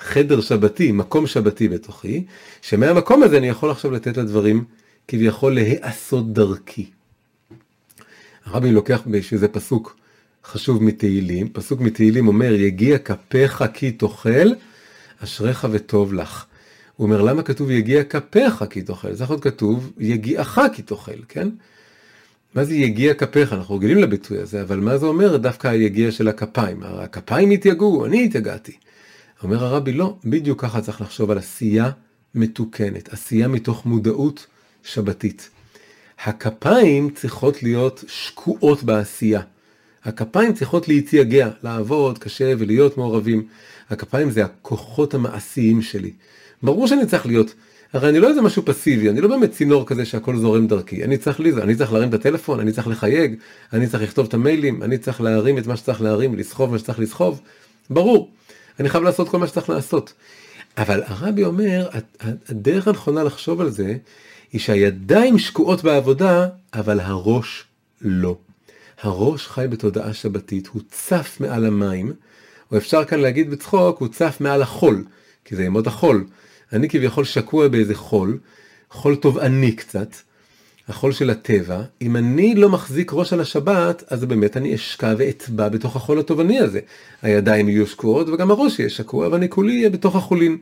[0.00, 2.24] חדר שבתי, מקום שבתי בתוכי,
[2.62, 4.64] שמהמקום הזה אני יכול עכשיו לתת לדברים
[5.08, 6.90] כביכול להיעשות דרכי.
[8.44, 9.96] הרבי לוקח בשביל זה פסוק
[10.44, 14.48] חשוב מתהילים, פסוק מתהילים אומר, יגיע כפיך כי תאכל,
[15.24, 16.44] אשריך וטוב לך.
[16.96, 19.12] הוא אומר, למה כתוב יגיע כפיך כי תאכל?
[19.12, 21.48] זה יכול להיות כתוב יגיעך כי תאכל, כן?
[22.54, 23.52] מה זה יגיע כפיך?
[23.52, 26.82] אנחנו רגילים לביטוי הזה, אבל מה זה אומר דווקא היגיע של הכפיים?
[26.82, 28.72] הכפיים התייגעו, אני התייגעתי.
[29.42, 31.90] אומר הרבי, לא, בדיוק ככה צריך לחשוב על עשייה
[32.34, 34.46] מתוקנת, עשייה מתוך מודעות
[34.84, 35.50] שבתית.
[36.24, 39.40] הכפיים צריכות להיות שקועות בעשייה.
[40.04, 43.46] הכפיים צריכות להתייגע, לעבוד קשה ולהיות מעורבים.
[43.90, 46.10] הכפיים זה הכוחות המעשיים שלי.
[46.62, 47.54] ברור שאני צריך להיות,
[47.92, 51.04] הרי אני לא איזה משהו פסיבי, אני לא באמת צינור כזה שהכל זורם דרכי.
[51.04, 53.34] אני צריך לי, אני צריך להרים את הטלפון, אני צריך לחייג,
[53.72, 56.98] אני צריך לכתוב את המיילים, אני צריך להרים את מה שצריך להרים, לסחוב מה שצריך
[56.98, 57.40] לסחוב.
[57.90, 58.30] ברור,
[58.80, 60.12] אני חייב לעשות כל מה שצריך לעשות.
[60.78, 61.88] אבל הרבי אומר,
[62.48, 63.96] הדרך הנכונה לחשוב על זה,
[64.52, 67.64] היא שהידיים שקועות בעבודה, אבל הראש
[68.00, 68.36] לא.
[69.02, 72.12] הראש חי בתודעה שבתית, הוא צף מעל המים,
[72.72, 75.04] או אפשר כאן להגיד בצחוק, הוא צף מעל החול,
[75.44, 76.24] כי זה ימות החול.
[76.72, 78.38] אני כביכול שקוע באיזה חול,
[78.90, 80.08] חול תובעני קצת,
[80.88, 81.82] החול של הטבע.
[82.02, 86.58] אם אני לא מחזיק ראש על השבת, אז באמת אני אשקע ואטבע בתוך החול התובעני
[86.58, 86.80] הזה.
[87.22, 90.58] הידיים יהיו שקועות וגם הראש יהיה שקוע, ואני כולי אהיה בתוך החולין.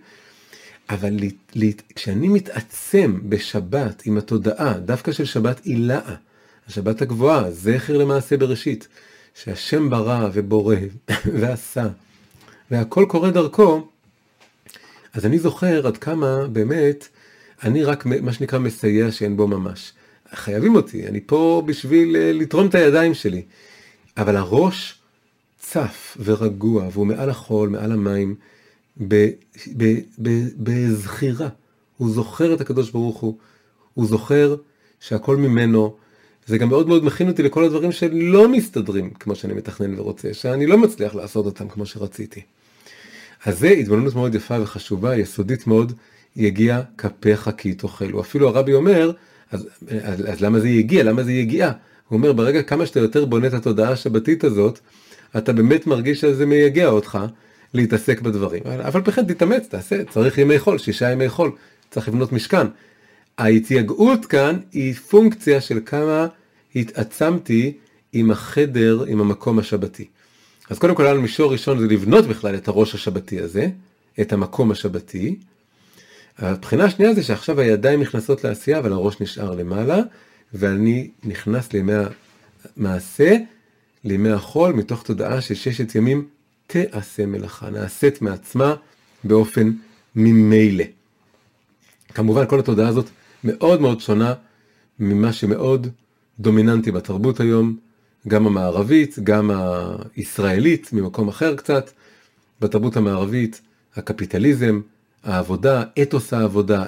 [0.91, 6.15] אבל לי, לי, כשאני מתעצם בשבת עם התודעה, דווקא של שבת אילאה,
[6.69, 8.89] השבת הגבוהה, זכר למעשה בראשית,
[9.35, 10.77] שהשם ברא ובורא
[11.41, 11.89] ועשה,
[12.71, 13.89] והכל קורה דרכו,
[15.15, 17.09] אז אני זוכר עד כמה באמת
[17.63, 19.93] אני רק מה שנקרא מסייע שאין בו ממש.
[20.35, 23.43] חייבים אותי, אני פה בשביל אה, לתרום את הידיים שלי.
[24.17, 24.99] אבל הראש
[25.59, 28.35] צף ורגוע, והוא מעל החול, מעל המים,
[30.59, 31.49] בזכירה.
[31.97, 33.37] הוא זוכר את הקדוש ברוך הוא,
[33.95, 34.57] הוא זוכר
[35.01, 35.95] שהכל ממנו.
[36.47, 40.67] זה גם מאוד מאוד מכין אותי לכל הדברים שלא מסתדרים כמו שאני מתכנן ורוצה, שאני
[40.67, 42.41] לא מצליח לעשות אותם כמו שרציתי.
[43.45, 45.93] אז זה התבוננות מאוד יפה וחשובה, יסודית מאוד,
[46.37, 48.21] יגיע כפיך כי תאכלו.
[48.21, 49.13] אפילו הרבי אומר,
[49.51, 49.69] אז,
[50.03, 51.03] אז, אז למה זה יגיע?
[51.05, 51.73] למה זה יגיע?
[52.09, 54.79] הוא אומר, ברגע כמה שאתה יותר בונה את התודעה השבתית הזאת,
[55.37, 57.19] אתה באמת מרגיש שזה מייגע אותך
[57.75, 58.63] להתעסק בדברים.
[58.67, 61.53] אבל בכן תתאמץ, תעשה, צריך ימי חול, שישה ימי חול,
[61.91, 62.67] צריך לבנות משכן.
[63.39, 66.27] ההתייגעות כאן היא פונקציה של כמה
[66.77, 67.73] התעצמתי
[68.13, 70.07] עם החדר, עם המקום השבתי.
[70.71, 73.69] אז קודם כל, מישור ראשון זה לבנות בכלל את הראש השבתי הזה,
[74.21, 75.37] את המקום השבתי.
[76.39, 80.01] הבחינה השנייה זה שעכשיו הידיים נכנסות לעשייה, אבל הראש נשאר למעלה,
[80.55, 81.93] ואני נכנס לימי
[82.77, 83.37] המעשה,
[84.05, 86.29] לימי החול, מתוך תודעה שששת ימים
[86.71, 88.75] תעשה מלאכה, נעשית מעצמה
[89.25, 89.71] באופן
[90.17, 90.85] ממילא.
[92.15, 93.07] כמובן כל התודעה הזאת
[93.45, 94.35] מאוד מאוד שונה
[94.99, 95.87] ממה שמאוד
[96.41, 97.77] דומיננטי בתרבות היום,
[98.29, 99.51] גם המערבית, גם
[100.17, 101.91] הישראלית, ממקום אחר קצת.
[102.61, 103.61] בתרבות המערבית,
[103.97, 104.81] הקפיטליזם,
[105.25, 106.85] העבודה, אתוס העבודה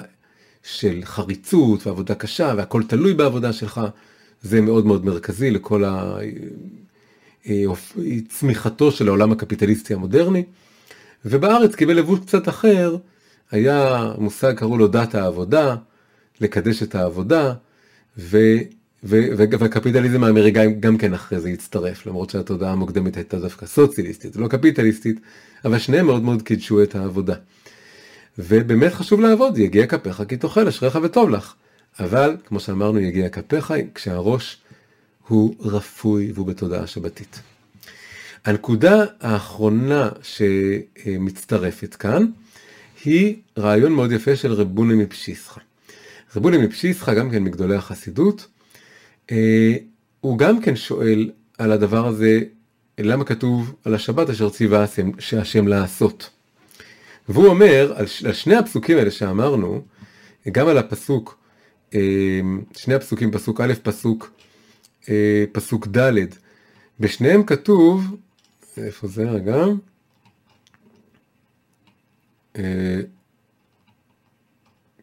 [0.63, 3.81] של חריצות ועבודה קשה והכל תלוי בעבודה שלך,
[4.41, 5.83] זה מאוד מאוד מרכזי לכל
[8.29, 10.43] צמיחתו של העולם הקפיטליסטי המודרני.
[11.25, 12.97] ובארץ קיבל לבוש קצת אחר,
[13.51, 15.75] היה מושג, קראו לו דת העבודה,
[16.41, 17.53] לקדש את העבודה,
[18.17, 18.37] ו,
[19.03, 24.35] ו, ו, והקפיטליזם האמריקאי גם כן אחרי זה הצטרף, למרות שהתודעה המוקדמת הייתה דווקא סוציאליסטית,
[24.35, 25.19] לא קפיטליסטית,
[25.65, 27.35] אבל שניהם מאוד מאוד קידשו את העבודה.
[28.37, 31.53] ובאמת חשוב לעבוד, יגיע כפיך כי תאכל, אשריך וטוב לך.
[31.99, 34.57] אבל, כמו שאמרנו, יגיע כפיך כשהראש
[35.27, 37.41] הוא רפוי והוא בתודעה שבתית.
[38.45, 42.25] הנקודה האחרונה שמצטרפת כאן,
[43.05, 45.61] היא רעיון מאוד יפה של רבוני מפשיסחה.
[46.35, 48.47] רבוני מפשיסחה, גם כן מגדולי החסידות,
[49.31, 49.75] אה,
[50.21, 52.39] הוא גם כן שואל על הדבר הזה,
[52.97, 54.85] למה כתוב על השבת אשר ציווה
[55.37, 56.29] השם לעשות.
[57.29, 57.93] והוא אומר,
[58.23, 59.81] על שני הפסוקים האלה שאמרנו,
[60.51, 61.37] גם על הפסוק,
[61.93, 61.99] אה,
[62.77, 64.31] שני הפסוקים, פסוק א', פסוק,
[65.51, 66.11] פסוק ד',
[66.99, 68.15] בשניהם כתוב,
[68.77, 69.65] איפה זה רגע?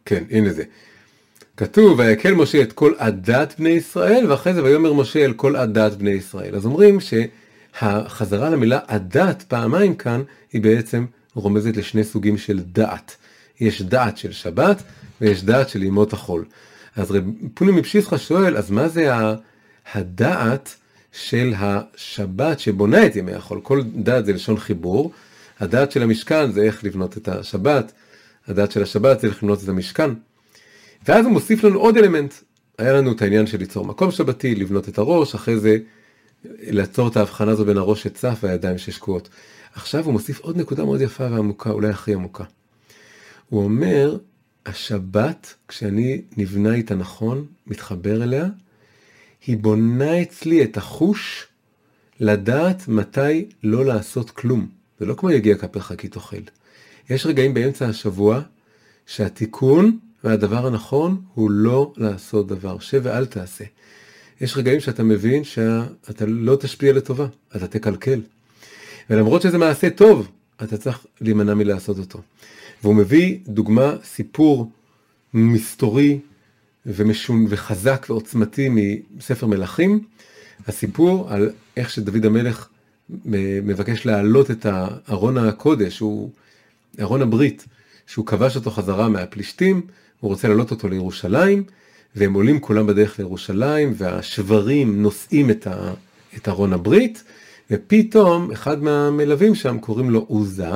[0.04, 0.64] כן, הנה זה.
[1.56, 5.92] כתוב, ויקל משה את כל עדת בני ישראל, ואחרי זה ויאמר משה אל כל עדת
[5.92, 6.54] בני ישראל.
[6.56, 10.22] אז אומרים שהחזרה למילה עדת פעמיים כאן,
[10.52, 13.16] היא בעצם רומזת לשני סוגים של דעת.
[13.60, 14.82] יש דעת של שבת,
[15.20, 16.44] ויש דעת של ימות החול.
[16.96, 17.24] אז רב
[17.54, 19.10] פוני מפשיסחה שואל, אז מה זה
[19.94, 20.74] הדעת
[21.12, 23.60] של השבת שבונה את ימי החול?
[23.62, 25.12] כל דעת זה לשון חיבור,
[25.60, 27.92] הדעת של המשכן זה איך לבנות את השבת,
[28.48, 30.10] הדעת של השבת זה איך לבנות את המשכן.
[31.08, 32.34] ואז הוא מוסיף לנו עוד אלמנט.
[32.78, 35.78] היה לנו את העניין של ליצור מקום שבתי, לבנות את הראש, אחרי זה
[36.44, 39.28] לעצור את ההבחנה הזו בין הראש שצף והידיים ששקועות.
[39.74, 42.44] עכשיו הוא מוסיף עוד נקודה מאוד יפה ועמוקה, אולי הכי עמוקה.
[43.48, 44.18] הוא אומר,
[44.66, 48.46] השבת, כשאני נבנה איתה נכון, מתחבר אליה,
[49.46, 51.46] היא בונה אצלי את החוש
[52.20, 54.68] לדעת מתי לא לעשות כלום.
[55.00, 56.36] זה לא כמו יגיע כפיך כי תאכל.
[57.10, 58.40] יש רגעים באמצע השבוע
[59.06, 63.64] שהתיקון והדבר הנכון הוא לא לעשות דבר, שב ואל תעשה.
[64.40, 67.26] יש רגעים שאתה מבין שאתה לא תשפיע לטובה,
[67.56, 68.20] אתה תקלקל.
[69.10, 70.28] ולמרות שזה מעשה טוב,
[70.62, 72.20] אתה צריך להימנע מלעשות אותו.
[72.82, 74.70] והוא מביא דוגמה, סיפור
[75.34, 76.18] מסתורי
[76.86, 78.68] ומשון וחזק ועוצמתי
[79.16, 80.04] מספר מלכים,
[80.66, 82.68] הסיפור על איך שדוד המלך
[83.64, 84.66] מבקש להעלות את
[85.10, 86.30] ארון הקודש, הוא
[87.00, 87.66] ארון הברית,
[88.06, 89.80] שהוא כבש אותו חזרה מהפלישתים,
[90.20, 91.64] הוא רוצה להעלות אותו לירושלים,
[92.16, 95.92] והם עולים כולם בדרך לירושלים, והשוורים נושאים את, ה,
[96.36, 97.24] את ארון הברית,
[97.70, 100.70] ופתאום אחד מהמלווים שם, קוראים לו עוזה,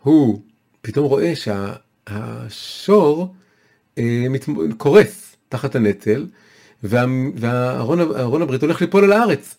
[0.00, 0.40] הוא
[0.82, 1.32] פתאום רואה
[2.06, 3.39] שהשור מט,
[4.76, 6.26] קורס תחת הנטל,
[6.82, 7.04] וה,
[7.36, 9.54] והארון הברית הולך ליפול על הארץ.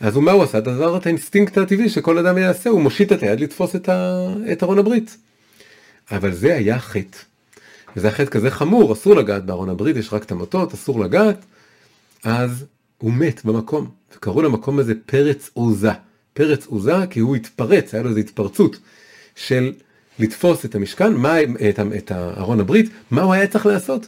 [0.00, 0.58] אז מה הוא עשה?
[0.58, 3.76] את הדבר, את האינסטינקט הטבעי שכל אדם יעשה, הוא מושיט את היד לתפוס
[4.52, 5.16] את ארון הברית.
[6.10, 7.18] אבל זה היה חטא.
[7.96, 11.44] וזה היה חטא כזה חמור, אסור לגעת בארון הברית, יש רק את המוטות, אסור לגעת.
[12.24, 12.64] אז
[12.98, 15.90] הוא מת במקום, וקראו למקום הזה פרץ עוזה.
[16.32, 18.76] פרץ עוזה כי הוא התפרץ, היה לו איזו התפרצות
[19.36, 19.72] של
[20.20, 24.06] לתפוס את המשכן, מה, את, את ארון הברית, מה הוא היה צריך לעשות?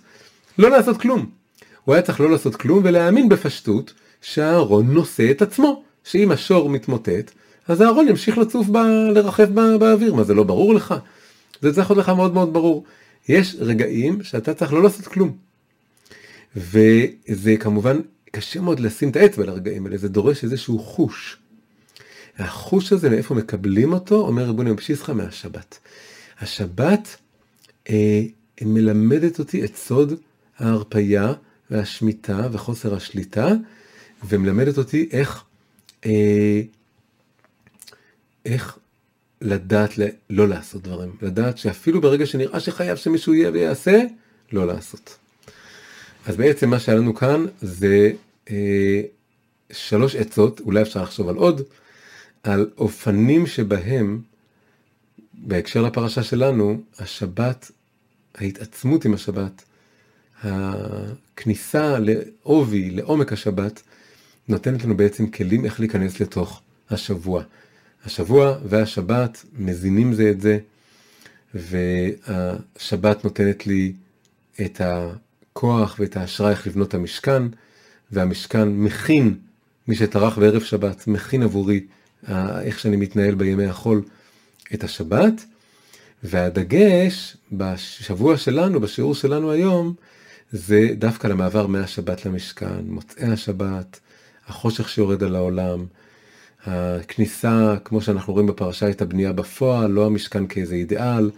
[0.58, 1.30] לא לעשות כלום.
[1.84, 5.82] הוא היה צריך לא לעשות כלום ולהאמין בפשטות שהארון נושא את עצמו.
[6.04, 7.32] שאם השור מתמוטט,
[7.68, 8.76] אז הארון ימשיך לצוף, ב...
[9.14, 9.76] לרחב בא...
[9.76, 10.14] באוויר.
[10.14, 10.94] מה זה לא ברור לך?
[11.62, 12.84] זה צריך להיות לך מאוד מאוד ברור.
[13.28, 15.36] יש רגעים שאתה צריך לא לעשות כלום.
[16.56, 18.00] וזה כמובן
[18.30, 21.36] קשה מאוד לשים את האצבע לרגעים האלה, זה דורש איזשהו חוש.
[22.38, 25.78] החוש הזה, מאיפה מקבלים אותו, אומר ריבוני מפשיסחה מהשבת.
[26.40, 27.16] השבת
[27.90, 28.22] אה,
[28.62, 30.12] מלמדת אותי את סוד
[30.58, 31.32] ההרפייה
[31.70, 33.48] והשמיטה וחוסר השליטה,
[34.28, 35.44] ומלמדת אותי איך,
[36.06, 36.60] אה,
[38.46, 38.78] איך
[39.40, 44.02] לדעת ל- לא לעשות דברים, לדעת שאפילו ברגע שנראה שחייב שמישהו יהיה ויעשה,
[44.52, 45.18] לא לעשות.
[46.26, 48.12] אז בעצם מה שהיה לנו כאן זה
[48.50, 49.02] אה,
[49.72, 51.62] שלוש עצות, אולי אפשר לחשוב על עוד,
[52.42, 54.20] על אופנים שבהם,
[55.34, 57.70] בהקשר לפרשה שלנו, השבת,
[58.34, 59.64] ההתעצמות עם השבת,
[60.42, 63.82] הכניסה לעובי, לעומק השבת,
[64.48, 67.42] נותנת לנו בעצם כלים איך להיכנס לתוך השבוע.
[68.04, 70.58] השבוע והשבת מזינים זה את זה,
[71.54, 73.92] והשבת נותנת לי
[74.60, 77.42] את הכוח ואת ההשראה איך לבנות את המשכן,
[78.10, 79.34] והמשכן מכין,
[79.88, 81.80] מי שטרח בערב שבת, מכין עבורי
[82.60, 84.02] איך שאני מתנהל בימי החול
[84.74, 85.44] את השבת.
[86.24, 89.94] והדגש בשבוע שלנו, בשיעור שלנו היום,
[90.52, 94.00] זה דווקא למעבר מהשבת למשכן, מוצאי השבת,
[94.46, 95.86] החושך שיורד על העולם,
[96.66, 101.30] הכניסה, כמו שאנחנו רואים בפרשה, את הבנייה בפועל, לא המשכן כאיזה אידיאל,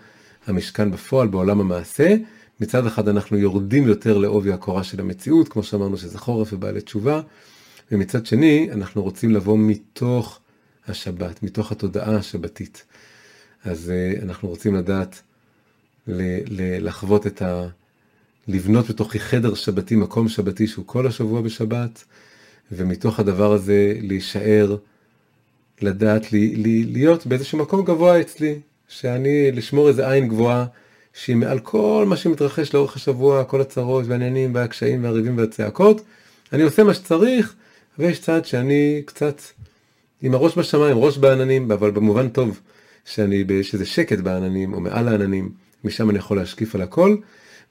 [0.46, 2.14] המשכן בפועל בעולם המעשה.
[2.60, 7.20] מצד אחד אנחנו יורדים יותר לעובי הקורה של המציאות, כמו שאמרנו שזה חורף ובעלי תשובה,
[7.92, 10.40] ומצד שני אנחנו רוצים לבוא מתוך
[10.88, 12.84] השבת, מתוך התודעה השבתית.
[13.64, 15.22] אז uh, אנחנו רוצים לדעת
[16.06, 17.68] לחוות את ה...
[18.48, 22.04] לבנות בתוכי חדר שבתי, מקום שבתי שהוא כל השבוע בשבת,
[22.72, 24.76] ומתוך הדבר הזה להישאר,
[25.82, 30.66] לדעת לי, לי, להיות באיזשהו מקום גבוה אצלי, שאני, לשמור איזה עין גבוהה,
[31.12, 36.04] שהיא מעל כל מה שמתרחש לאורך השבוע, כל הצרות והעניינים והקשיים והריבים והצעקות,
[36.52, 37.54] אני עושה מה שצריך,
[37.98, 39.40] ויש צד שאני קצת
[40.24, 42.60] עם הראש בשמיים, ראש בעננים, אבל במובן טוב,
[43.04, 45.52] שאני, יש איזה שקט בעננים, או מעל העננים,
[45.84, 47.16] משם אני יכול להשקיף על הכל.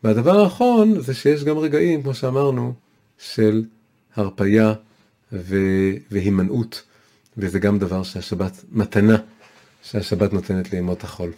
[0.03, 2.73] והדבר האחרון זה שיש גם רגעים, כמו שאמרנו,
[3.17, 3.63] של
[4.15, 4.73] הרפייה
[6.11, 6.81] והימנעות,
[7.37, 9.17] וזה גם דבר שהשבת, מתנה
[9.83, 11.31] שהשבת נותנת לימות החול.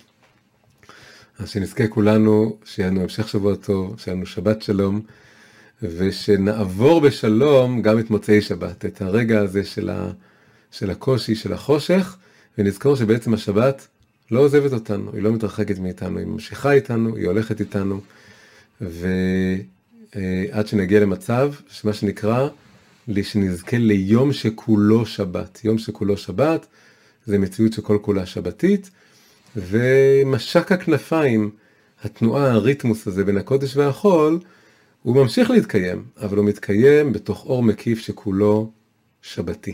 [1.40, 5.02] אז שנזכה כולנו, שיהיה לנו המשך שבוע טוב, שיהיה לנו שבת שלום,
[5.82, 10.12] ושנעבור בשלום גם את מוצאי שבת, את הרגע הזה של, ה,
[10.78, 12.18] של הקושי, של החושך,
[12.58, 13.88] ונזכור שבעצם השבת
[14.32, 18.02] לא עוזבת אותנו, היא לא מתרחקת מאיתנו, היא ממשיכה איתנו, היא הולכת איתנו,
[18.82, 22.48] ועד שנגיע למצב שמה שנקרא,
[23.24, 25.60] שנזכה ליום שכולו שבת.
[25.64, 26.66] יום שכולו שבת
[27.26, 28.90] זה מציאות שכל כולה שבתית,
[29.56, 31.52] ומשק הכנפיים,
[32.04, 34.40] התנועה, הריתמוס הזה בין הקודש והחול,
[35.04, 38.72] הוא ממשיך להתקיים, אבל הוא מתקיים בתוך אור מקיף שכולו
[39.22, 39.74] שבתי.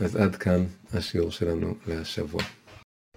[0.00, 2.42] אז עד כאן השיעור שלנו להשבוע.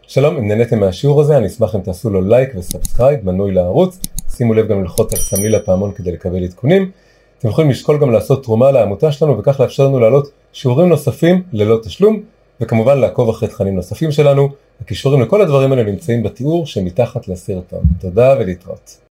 [0.07, 3.99] שלום, אם נהניתם מהשיעור הזה, אני אשמח אם תעשו לו לייק ו subscribe, מנוי לערוץ,
[4.29, 6.91] שימו לב גם ללחוץ על סמליל הפעמון כדי לקבל עדכונים.
[7.39, 11.79] אתם יכולים לשקול גם לעשות תרומה לעמותה שלנו וכך לאפשר לנו להעלות שיעורים נוספים ללא
[11.83, 12.23] תשלום,
[12.61, 14.49] וכמובן לעקוב אחרי תכנים נוספים שלנו.
[14.81, 17.83] הכישורים לכל הדברים האלה נמצאים בתיאור שמתחת לסרטון.
[17.99, 19.01] תודה ולהתראות.